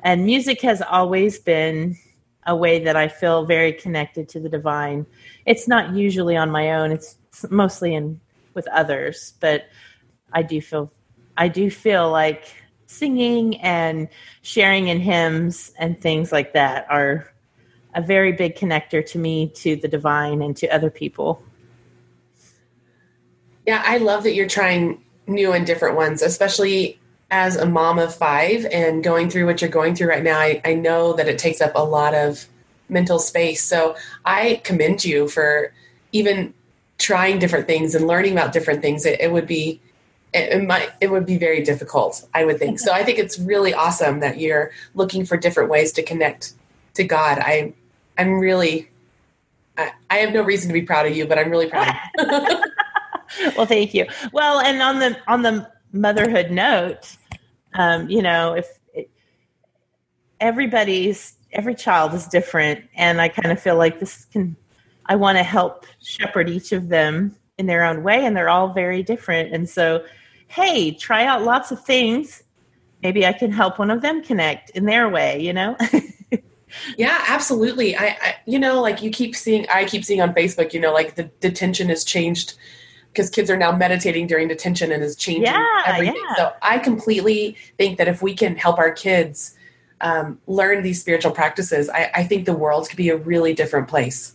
And 0.03 0.25
music 0.25 0.61
has 0.63 0.83
always 0.83 1.39
been 1.39 1.97
a 2.47 2.57
way 2.57 2.83
that 2.85 2.97
I 2.97 3.09
feel 3.09 3.45
very 3.45 3.73
connected 3.73 4.29
to 4.31 4.41
the 4.41 4.49
divine. 4.49 5.07
It's 5.47 5.69
not 5.69 5.95
usually 5.95 6.37
on 6.37 6.51
my 6.51 6.73
own. 6.73 6.91
It's 6.91 7.17
mostly 7.51 7.95
in 7.95 8.21
with 8.55 8.67
others, 8.69 9.35
but 9.41 9.67
I 10.33 10.43
do 10.43 10.61
feel 10.61 10.93
I 11.37 11.49
do 11.49 11.71
feel 11.71 12.11
like 12.11 12.55
singing 12.87 13.61
and 13.61 14.09
sharing 14.43 14.89
in 14.89 15.01
hymns 15.01 15.73
and 15.79 15.99
things 15.99 16.31
like 16.31 16.53
that 16.53 16.87
are 16.91 17.33
a 17.95 18.03
very 18.03 18.33
big 18.33 18.57
connector 18.57 19.05
to 19.07 19.19
me 19.19 19.49
to 19.49 19.77
the 19.77 19.89
divine 19.89 20.43
and 20.43 20.57
to 20.59 20.69
other 20.69 20.91
people. 20.91 21.43
Yeah, 23.67 23.83
I 23.85 23.99
love 23.99 24.25
that 24.25 24.35
you're 24.35 24.49
trying 24.49 25.03
new 25.27 25.53
and 25.53 25.67
different 25.67 25.97
ones, 25.97 26.23
especially 26.23 26.99
as 27.31 27.57
a 27.57 27.65
mom 27.65 27.99
of 27.99 28.15
five 28.15 28.67
and 28.67 29.03
going 29.03 29.31
through 29.31 29.47
what 29.47 29.61
you're 29.61 29.71
going 29.71 29.95
through 29.95 30.09
right 30.09 30.23
now. 30.23 30.39
I, 30.39 30.61
I 30.65 30.75
know 30.75 31.15
that 31.15 31.29
it 31.29 31.39
takes 31.39 31.61
up 31.61 31.73
a 31.75 31.85
lot 31.85 32.15
of 32.15 32.47
mental 32.89 33.19
space. 33.19 33.65
So 33.65 33.97
I 34.25 34.61
commend 34.65 35.05
you 35.05 35.29
for 35.29 35.73
even 36.13 36.53
trying 36.99 37.39
different 37.39 37.67
things 37.67 37.95
and 37.95 38.07
learning 38.07 38.33
about 38.33 38.53
different 38.53 38.83
things. 38.83 39.07
It, 39.07 39.21
it 39.21 39.33
would 39.33 39.47
be 39.47 39.81
it, 40.33 40.53
it, 40.53 40.67
might 40.67 40.91
it 41.01 41.11
would 41.11 41.27
be 41.27 41.37
very 41.37 41.63
difficult, 41.63 42.27
I 42.35 42.45
would 42.45 42.59
think. 42.59 42.79
So 42.79 42.93
I 42.93 43.05
think 43.05 43.19
it's 43.19 43.39
really 43.39 43.75
awesome 43.75 44.21
that 44.21 44.39
you're 44.39 44.71
looking 44.95 45.27
for 45.27 45.37
different 45.37 45.69
ways 45.69 45.93
to 45.93 46.03
connect 46.03 46.55
to 46.95 47.05
God. 47.05 47.39
I 47.39 47.73
I'm 48.19 48.39
really 48.39 48.89
I, 49.77 49.93
I 50.11 50.19
have 50.19 50.33
no 50.33 50.43
reason 50.43 50.69
to 50.69 50.75
be 50.75 50.83
proud 50.83 51.07
of 51.07 51.17
you, 51.17 51.27
but 51.27 51.39
I'm 51.39 51.51
really 51.51 51.69
proud. 51.69 51.95
well, 53.57 53.67
thank 53.67 53.95
you. 53.95 54.07
Well, 54.33 54.61
and 54.61 54.83
on 54.83 54.99
the 54.99 55.17
on 55.27 55.43
the 55.43 55.71
motherhood 55.93 56.51
note, 56.51 57.17
um, 57.75 58.09
you 58.09 58.23
know, 58.23 58.55
if 58.55 58.67
it, 58.95 59.11
everybody's 60.41 61.37
every 61.53 61.75
child 61.75 62.15
is 62.15 62.27
different, 62.27 62.85
and 62.95 63.21
I 63.21 63.29
kind 63.29 63.53
of 63.53 63.61
feel 63.61 63.77
like 63.77 64.01
this 64.01 64.27
can 64.27 64.57
I 65.07 65.17
want 65.17 65.39
to 65.39 65.45
help 65.45 65.87
shepherd 66.03 66.49
each 66.49 66.73
of 66.73 66.89
them 66.89 67.37
in 67.59 67.67
their 67.67 67.85
own 67.85 68.03
way, 68.03 68.25
and 68.25 68.37
they're 68.37 68.49
all 68.49 68.73
very 68.73 69.03
different, 69.03 69.55
and 69.55 69.69
so 69.69 70.05
hey, 70.53 70.91
try 70.93 71.25
out 71.25 71.43
lots 71.43 71.73
of 71.73 71.83
things. 71.83 72.43
Maybe 73.03 73.27
I 73.27 73.33
can 73.33 73.51
help 73.51 73.79
one 73.79 73.91
of 73.91 74.03
them 74.03 74.23
connect 74.23 74.69
in 74.71 74.85
their 74.85 75.09
way, 75.09 75.41
you 75.41 75.53
know? 75.53 75.77
yeah, 76.99 77.25
absolutely. 77.27 77.97
I, 77.97 78.09
I, 78.21 78.35
you 78.45 78.59
know, 78.59 78.81
like 78.81 79.01
you 79.01 79.11
keep 79.11 79.35
seeing, 79.35 79.67
I 79.73 79.87
keep 79.87 80.05
seeing 80.05 80.21
on 80.21 80.35
Facebook, 80.35 80.75
you 80.75 80.81
know, 80.81 80.93
like 80.93 81.15
the 81.15 81.25
detention 81.41 81.89
has 81.89 82.05
changed 82.05 82.53
because 83.13 83.29
kids 83.29 83.51
are 83.51 83.57
now 83.57 83.71
meditating 83.71 84.27
during 84.27 84.49
detention 84.49 84.91
and 84.91 85.03
is 85.03 85.15
changing 85.15 85.45
yeah, 85.45 85.83
everything. 85.85 86.23
Yeah. 86.31 86.37
So 86.37 86.53
I 86.63 86.79
completely 86.79 87.57
think 87.77 87.99
that 87.99 88.09
if 88.09 88.23
we 88.23 88.35
can 88.35 88.57
help 88.57 88.79
our 88.79 88.91
kids 88.91 89.55
um, 90.01 90.41
learn 90.47 90.83
these 90.83 91.01
spiritual 91.01 91.33
practices, 91.33 91.91
I, 91.91 92.11
I 92.15 92.25
think 92.25 92.47
the 92.47 92.55
world 92.55 92.89
could 92.89 92.97
be 92.97 93.11
a 93.11 93.17
really 93.17 93.53
different 93.53 93.89
place. 93.89 94.35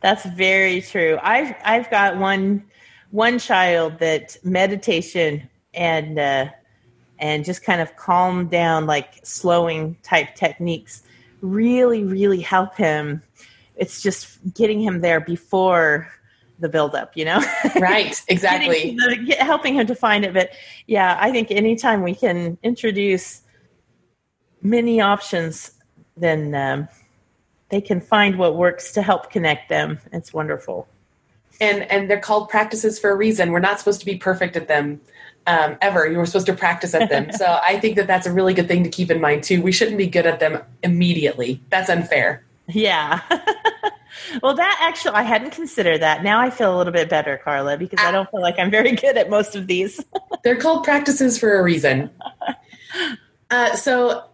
That's 0.00 0.24
very 0.24 0.82
true. 0.82 1.18
I've 1.22 1.54
I've 1.64 1.90
got 1.90 2.16
one 2.16 2.64
one 3.10 3.38
child 3.38 3.98
that 3.98 4.36
meditation 4.44 5.48
and 5.74 6.18
uh, 6.18 6.46
and 7.18 7.44
just 7.44 7.64
kind 7.64 7.80
of 7.80 7.96
calm 7.96 8.48
down, 8.48 8.86
like 8.86 9.20
slowing 9.24 9.96
type 10.02 10.34
techniques, 10.34 11.02
really, 11.40 12.04
really 12.04 12.40
help 12.40 12.76
him. 12.76 13.22
It's 13.76 14.02
just 14.02 14.38
getting 14.54 14.80
him 14.80 15.00
there 15.00 15.20
before 15.20 16.08
the 16.62 16.68
buildup, 16.68 17.16
you 17.16 17.26
know? 17.26 17.42
Right, 17.78 18.18
exactly. 18.28 18.96
the, 18.96 19.36
helping 19.40 19.74
him 19.74 19.86
to 19.88 19.94
find 19.94 20.24
it. 20.24 20.32
But 20.32 20.50
yeah, 20.86 21.18
I 21.20 21.30
think 21.30 21.50
anytime 21.50 22.02
we 22.02 22.14
can 22.14 22.56
introduce 22.62 23.42
many 24.62 25.00
options, 25.00 25.72
then 26.16 26.54
um, 26.54 26.88
they 27.68 27.80
can 27.80 28.00
find 28.00 28.38
what 28.38 28.56
works 28.56 28.92
to 28.92 29.02
help 29.02 29.30
connect 29.30 29.68
them. 29.68 29.98
It's 30.12 30.32
wonderful. 30.32 30.88
And 31.60 31.82
and 31.90 32.10
they're 32.10 32.20
called 32.20 32.48
practices 32.48 32.98
for 32.98 33.10
a 33.10 33.14
reason. 33.14 33.52
We're 33.52 33.60
not 33.60 33.78
supposed 33.78 34.00
to 34.00 34.06
be 34.06 34.16
perfect 34.16 34.56
at 34.56 34.68
them 34.68 35.00
um, 35.46 35.76
ever. 35.80 36.06
You 36.06 36.18
were 36.18 36.26
supposed 36.26 36.46
to 36.46 36.54
practice 36.54 36.94
at 36.94 37.10
them. 37.10 37.32
so 37.38 37.60
I 37.62 37.78
think 37.78 37.96
that 37.96 38.06
that's 38.06 38.26
a 38.26 38.32
really 38.32 38.54
good 38.54 38.68
thing 38.68 38.82
to 38.84 38.90
keep 38.90 39.10
in 39.10 39.20
mind 39.20 39.44
too. 39.44 39.62
We 39.62 39.72
shouldn't 39.72 39.98
be 39.98 40.06
good 40.06 40.26
at 40.26 40.40
them 40.40 40.62
immediately. 40.82 41.60
That's 41.70 41.90
unfair. 41.90 42.44
Yeah. 42.68 43.20
well, 44.42 44.54
that 44.54 44.78
actually, 44.80 45.14
I 45.14 45.22
hadn't 45.22 45.52
considered 45.52 46.02
that. 46.02 46.22
Now 46.22 46.40
I 46.40 46.50
feel 46.50 46.74
a 46.74 46.78
little 46.78 46.92
bit 46.92 47.08
better, 47.08 47.38
Carla, 47.42 47.76
because 47.76 48.00
I 48.00 48.10
don't 48.10 48.30
feel 48.30 48.40
like 48.40 48.58
I'm 48.58 48.70
very 48.70 48.92
good 48.96 49.16
at 49.16 49.30
most 49.30 49.56
of 49.56 49.66
these. 49.66 50.04
They're 50.44 50.56
called 50.56 50.84
practices 50.84 51.38
for 51.38 51.58
a 51.58 51.62
reason. 51.62 52.10
Uh, 53.50 53.76
so, 53.76 54.24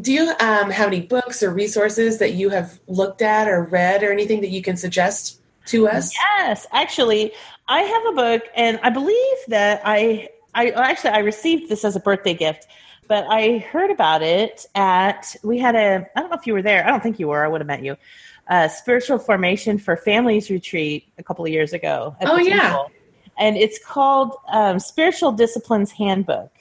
do 0.00 0.12
you 0.12 0.32
um, 0.38 0.70
have 0.70 0.86
any 0.86 1.00
books 1.00 1.42
or 1.42 1.50
resources 1.50 2.18
that 2.18 2.34
you 2.34 2.50
have 2.50 2.78
looked 2.86 3.20
at 3.20 3.48
or 3.48 3.64
read 3.64 4.04
or 4.04 4.12
anything 4.12 4.40
that 4.42 4.50
you 4.50 4.62
can 4.62 4.76
suggest 4.76 5.40
to 5.66 5.88
us? 5.88 6.14
Yes, 6.14 6.68
actually, 6.72 7.32
I 7.66 7.80
have 7.82 8.06
a 8.06 8.12
book, 8.12 8.42
and 8.54 8.78
I 8.84 8.90
believe 8.90 9.36
that 9.48 9.82
I, 9.84 10.28
I 10.54 10.70
actually 10.70 11.10
I 11.10 11.18
received 11.18 11.68
this 11.68 11.84
as 11.84 11.96
a 11.96 12.00
birthday 12.00 12.34
gift, 12.34 12.68
but 13.08 13.26
I 13.28 13.58
heard 13.58 13.90
about 13.90 14.22
it 14.22 14.66
at 14.74 15.34
we 15.42 15.58
had 15.58 15.74
a 15.74 16.06
I 16.14 16.20
don't 16.20 16.30
know 16.30 16.36
if 16.36 16.46
you 16.46 16.52
were 16.52 16.62
there. 16.62 16.86
I 16.86 16.90
don't 16.90 17.02
think 17.02 17.18
you 17.18 17.28
were. 17.28 17.44
I 17.44 17.48
would 17.48 17.60
have 17.60 17.66
met 17.66 17.82
you. 17.82 17.96
A 18.48 18.68
spiritual 18.68 19.18
formation 19.18 19.78
for 19.78 19.96
families 19.96 20.50
retreat 20.50 21.08
a 21.18 21.22
couple 21.22 21.44
of 21.44 21.50
years 21.50 21.72
ago. 21.72 22.16
Oh 22.22 22.38
yeah, 22.38 22.78
and 23.38 23.56
it's 23.56 23.78
called 23.84 24.36
um, 24.48 24.78
Spiritual 24.78 25.32
Disciplines 25.32 25.90
Handbook, 25.90 26.52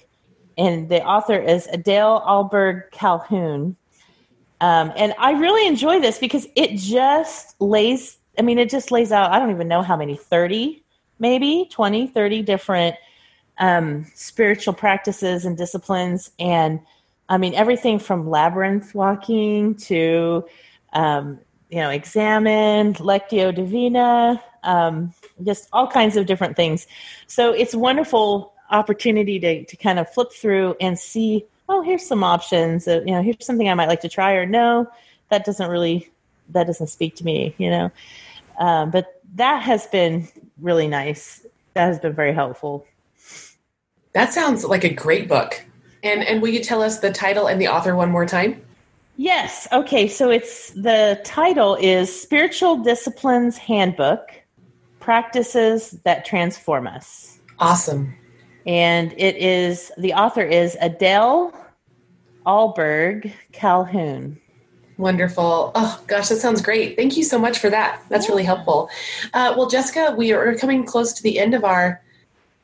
and 0.58 0.89
the 0.89 1.04
author 1.04 1.39
is 1.39 1.67
Adele 1.67 2.21
Ahlberg 2.21 2.91
Calhoun. 2.91 3.76
Um, 4.62 4.93
and 4.95 5.13
I 5.19 5.34
really 5.34 5.67
enjoy 5.67 6.00
this 6.00 6.17
because 6.17 6.48
it 6.56 6.78
just 6.78 7.60
lays 7.62 8.17
I 8.38 8.41
mean, 8.41 8.60
it 8.60 8.69
just 8.69 8.91
lays 8.91 9.12
out, 9.12 9.32
I 9.32 9.39
don't 9.39 9.52
even 9.52 9.67
know 9.67 9.82
how 9.82 9.95
many, 9.95 10.15
30, 10.15 10.84
maybe 11.19 11.67
20, 11.71 12.08
30 12.08 12.41
different 12.41 12.95
um, 13.58 14.06
spiritual 14.13 14.74
practices 14.74 15.45
and 15.45 15.58
disciplines. 15.58 16.32
And 16.39 16.80
I 17.30 17.38
mean, 17.38 17.54
everything 17.54 18.00
from 18.00 18.30
labyrinth 18.30 18.93
walking 18.93 19.76
to, 19.76 20.45
um, 20.93 21.39
you 21.75 21.81
know, 21.81 21.89
examen, 21.89 22.93
lectio 22.93 23.53
divina, 23.53 24.41
um, 24.63 25.13
just 25.43 25.67
all 25.73 25.88
kinds 25.88 26.15
of 26.15 26.25
different 26.25 26.55
things. 26.55 26.88
So 27.27 27.51
it's 27.51 27.75
wonderful 27.75 28.53
opportunity 28.71 29.41
to, 29.41 29.65
to 29.65 29.75
kind 29.75 29.99
of 29.99 30.09
flip 30.09 30.31
through 30.31 30.77
and 30.79 30.97
see, 30.97 31.43
oh, 31.67 31.81
here's 31.81 32.07
some 32.07 32.23
options. 32.23 32.88
Uh, 32.88 33.01
you 33.05 33.11
know, 33.11 33.21
here's 33.21 33.45
something 33.45 33.67
I 33.67 33.73
might 33.73 33.89
like 33.89 33.99
to 34.01 34.07
try, 34.07 34.35
or 34.35 34.45
no, 34.45 34.88
that 35.29 35.43
doesn't 35.43 35.69
really, 35.69 36.09
that 36.47 36.65
doesn't 36.65 36.88
speak 36.88 37.17
to 37.17 37.25
me, 37.25 37.53
you 37.57 37.69
know. 37.69 37.91
Um, 38.57 38.89
but 38.89 39.21
that 39.33 39.61
has 39.63 39.85
been 39.88 40.29
really 40.61 40.88
nice. 40.88 41.45
That 41.73 41.88
has 41.88 41.99
been 41.99 42.13
very 42.13 42.33
helpful. 42.33 42.85
That 44.13 44.31
sounds 44.31 44.63
like 44.63 44.85
a 44.85 44.93
great 44.93 45.27
book. 45.27 45.61
And 46.03 46.23
and 46.23 46.41
will 46.41 46.49
you 46.49 46.63
tell 46.63 46.81
us 46.81 46.99
the 46.99 47.11
title 47.11 47.47
and 47.47 47.59
the 47.59 47.67
author 47.67 47.97
one 47.97 48.11
more 48.11 48.25
time? 48.25 48.64
Yes. 49.17 49.67
Okay. 49.71 50.08
So 50.08 50.30
it's 50.30 50.71
the 50.71 51.21
title 51.23 51.75
is 51.75 52.21
Spiritual 52.21 52.78
Disciplines 52.78 53.58
Handbook: 53.58 54.30
Practices 54.99 55.91
That 56.04 56.25
Transform 56.25 56.88
Us. 56.88 57.39
Awesome. 57.60 58.13
And 58.65 59.13
it 59.17 59.38
is 59.38 59.91
the 59.97 60.13
author 60.13 60.41
is 60.41 60.78
Adele 60.82 61.54
Ahlberg 62.45 63.32
Calhoun. 63.51 64.39
Wonderful. 64.97 65.71
Oh, 65.75 66.04
gosh, 66.08 66.30
that 66.30 66.38
sounds 66.38 66.62
great. 66.62 66.95
Thank 66.95 67.17
you 67.17 67.23
so 67.23 67.38
much 67.38 67.60
for 67.60 67.69
that. 67.69 68.01
That's 68.10 68.30
really 68.30 68.43
helpful. 68.43 68.89
Uh, 69.34 69.54
well, 69.58 69.67
Jessica, 69.67 70.15
we 70.17 70.32
are 70.32 70.56
coming 70.56 70.86
close 70.86 71.12
to 71.13 71.23
the 71.23 71.38
end 71.38 71.54
of 71.54 71.65
our 71.65 72.01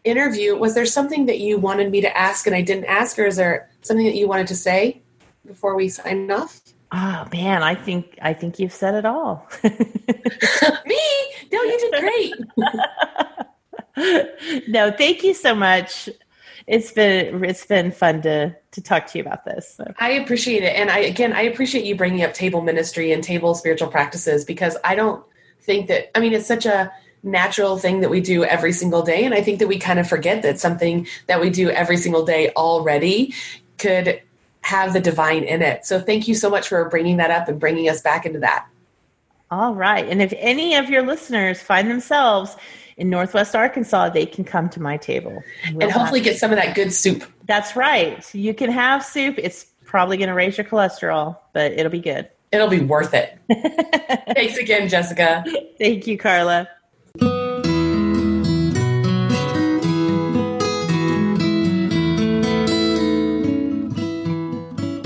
interview. 0.06 0.56
Was 0.56 0.74
there 0.74 0.86
something 0.86 1.26
that 1.26 1.40
you 1.40 1.58
wanted 1.58 1.92
me 1.92 2.00
to 2.02 2.18
ask 2.18 2.48
and 2.48 2.56
I 2.56 2.62
didn't 2.62 2.86
ask, 2.86 3.20
or 3.20 3.26
is 3.26 3.36
there 3.36 3.70
something 3.82 4.06
that 4.06 4.16
you 4.16 4.28
wanted 4.28 4.48
to 4.48 4.56
say 4.56 5.02
before 5.46 5.76
we 5.76 5.90
sign 5.90 6.30
off? 6.32 6.62
Oh 6.92 7.28
man, 7.32 7.64
I 7.64 7.76
think 7.76 8.18
I 8.22 8.34
think 8.34 8.60
you've 8.60 8.74
said 8.74 8.96
it 8.96 9.06
all. 9.06 9.48
me? 9.64 9.72
No, 11.52 11.64
you 11.64 11.78
did 11.80 11.94
great. 12.02 12.34
no, 14.68 14.92
thank 14.92 15.24
you 15.24 15.34
so 15.34 15.56
much 15.56 16.10
it's 16.68 16.92
been 16.92 17.44
it's 17.44 17.66
been 17.66 17.92
fun 17.92 18.22
to 18.22 18.56
to 18.72 18.82
talk 18.82 19.08
to 19.08 19.18
you 19.18 19.24
about 19.24 19.44
this. 19.44 19.76
So. 19.76 19.94
I 20.00 20.12
appreciate 20.12 20.64
it, 20.64 20.76
and 20.76 20.90
I 20.90 21.00
again 21.00 21.34
I 21.34 21.42
appreciate 21.42 21.86
you 21.86 21.96
bringing 21.96 22.24
up 22.24 22.34
table 22.34 22.62
ministry 22.62 23.12
and 23.12 23.24
table 23.24 23.56
spiritual 23.56 23.90
practices 23.90 24.46
because 24.46 24.78
I 24.84 24.96
don't 24.96 25.24
think 25.62 25.88
that 25.88 26.16
I 26.18 26.22
mean 26.22 26.34
it's 26.34 26.48
such 26.48 26.66
a 26.66 26.92
natural 27.24 27.78
thing 27.78 28.00
that 28.02 28.10
we 28.10 28.22
do 28.22 28.44
every 28.44 28.74
single 28.74 29.02
day, 29.02 29.26
and 29.26 29.34
I 29.34 29.42
think 29.42 29.60
that 29.60 29.68
we 29.68 29.80
kind 29.80 30.00
of 30.00 30.08
forget 30.08 30.42
that 30.44 30.60
something 30.60 31.08
that 31.28 31.42
we 31.42 31.50
do 31.50 31.70
every 31.70 31.98
single 31.98 32.26
day 32.26 32.52
already 32.52 33.34
could 33.78 34.22
have 34.62 34.94
the 34.94 35.00
divine 35.00 35.44
in 35.44 35.62
it. 35.62 35.86
So 35.86 36.00
thank 36.00 36.28
you 36.28 36.36
so 36.36 36.50
much 36.50 36.68
for 36.68 36.88
bringing 36.90 37.18
that 37.18 37.32
up 37.32 37.48
and 37.48 37.60
bringing 37.60 37.90
us 37.90 38.02
back 38.02 38.26
into 38.26 38.40
that. 38.40 38.68
All 39.50 39.76
right, 39.76 40.08
and 40.08 40.22
if 40.22 40.34
any 40.38 40.76
of 40.76 40.90
your 40.90 41.02
listeners 41.02 41.62
find 41.62 41.92
themselves 41.92 42.56
in 42.96 43.10
Northwest 43.10 43.54
Arkansas, 43.54 44.10
they 44.10 44.26
can 44.26 44.46
come 44.46 44.70
to 44.70 44.82
my 44.82 44.96
table. 44.96 45.44
We'll 45.74 45.84
and 45.84 45.92
hopefully 45.92 46.22
get 46.22 46.38
some 46.38 46.52
of 46.52 46.58
that 46.58 46.74
good 46.74 46.94
soup. 46.94 47.26
That's 47.48 47.76
right. 47.76 48.34
You 48.34 48.54
can 48.54 48.72
have 48.72 49.04
soup. 49.04 49.36
It's 49.38 49.66
probably 49.84 50.16
going 50.16 50.30
to 50.30 50.34
raise 50.34 50.58
your 50.58 50.66
cholesterol, 50.66 51.38
but 51.52 51.74
it'll 51.74 51.92
be 51.92 52.00
good. 52.00 52.30
It'll 52.52 52.70
be 52.70 52.80
worth 52.80 53.14
it. 53.14 53.38
Thanks 54.36 54.58
again, 54.58 54.88
Jessica. 54.88 55.44
Thank 55.78 56.08
you, 56.08 56.18
Carla. 56.18 56.70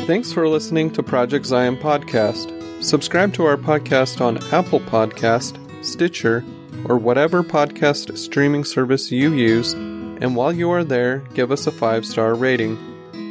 Thanks 0.07 0.31
for 0.31 0.47
listening 0.47 0.91
to 0.91 1.01
Project 1.01 1.47
Zion 1.47 1.77
Podcast. 1.77 2.83
Subscribe 2.83 3.33
to 3.33 3.45
our 3.45 3.57
podcast 3.57 4.21
on 4.21 4.37
Apple 4.53 4.79
Podcast, 4.79 5.57
Stitcher, 5.83 6.45
or 6.87 6.99
whatever 6.99 7.43
podcast 7.43 8.15
streaming 8.15 8.63
service 8.65 9.11
you 9.11 9.33
use, 9.33 9.73
and 9.73 10.35
while 10.35 10.53
you 10.53 10.69
are 10.69 10.83
there, 10.83 11.23
give 11.33 11.51
us 11.51 11.65
a 11.65 11.71
five 11.71 12.05
star 12.05 12.35
rating. 12.35 12.77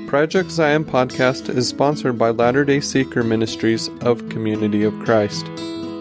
Project 0.08 0.50
Zion 0.50 0.84
Podcast 0.84 1.48
is 1.48 1.68
sponsored 1.68 2.18
by 2.18 2.30
Latter 2.30 2.64
day 2.64 2.80
Seeker 2.80 3.22
Ministries 3.22 3.88
of 4.00 4.28
Community 4.28 4.82
of 4.82 4.98
Christ. 4.98 5.46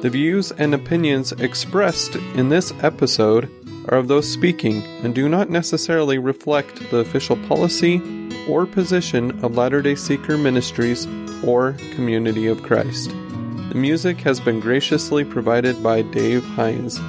The 0.02 0.10
views 0.12 0.52
and 0.54 0.74
opinions 0.74 1.34
expressed 1.34 2.16
in 2.16 2.50
this 2.50 2.74
episode 2.82 3.48
are 3.90 4.00
of 4.00 4.08
those 4.08 4.28
speaking 4.28 4.82
and 5.04 5.14
do 5.14 5.30
not 5.30 5.52
necessarily 5.52 6.18
reflect 6.18 6.90
the 6.90 6.98
official 6.98 7.38
policy 7.48 7.98
or 8.48 8.66
position 8.66 9.44
of 9.44 9.56
Latter 9.56 9.82
day 9.82 9.96
Seeker 9.96 10.38
Ministries 10.38 11.08
or 11.44 11.74
Community 11.94 12.48
of 12.48 12.62
Christ. 12.64 13.10
The 13.70 13.76
music 13.76 14.20
has 14.22 14.40
been 14.40 14.60
graciously 14.60 15.24
provided 15.24 15.82
by 15.82 16.02
Dave 16.02 16.44
Hines. 16.46 17.00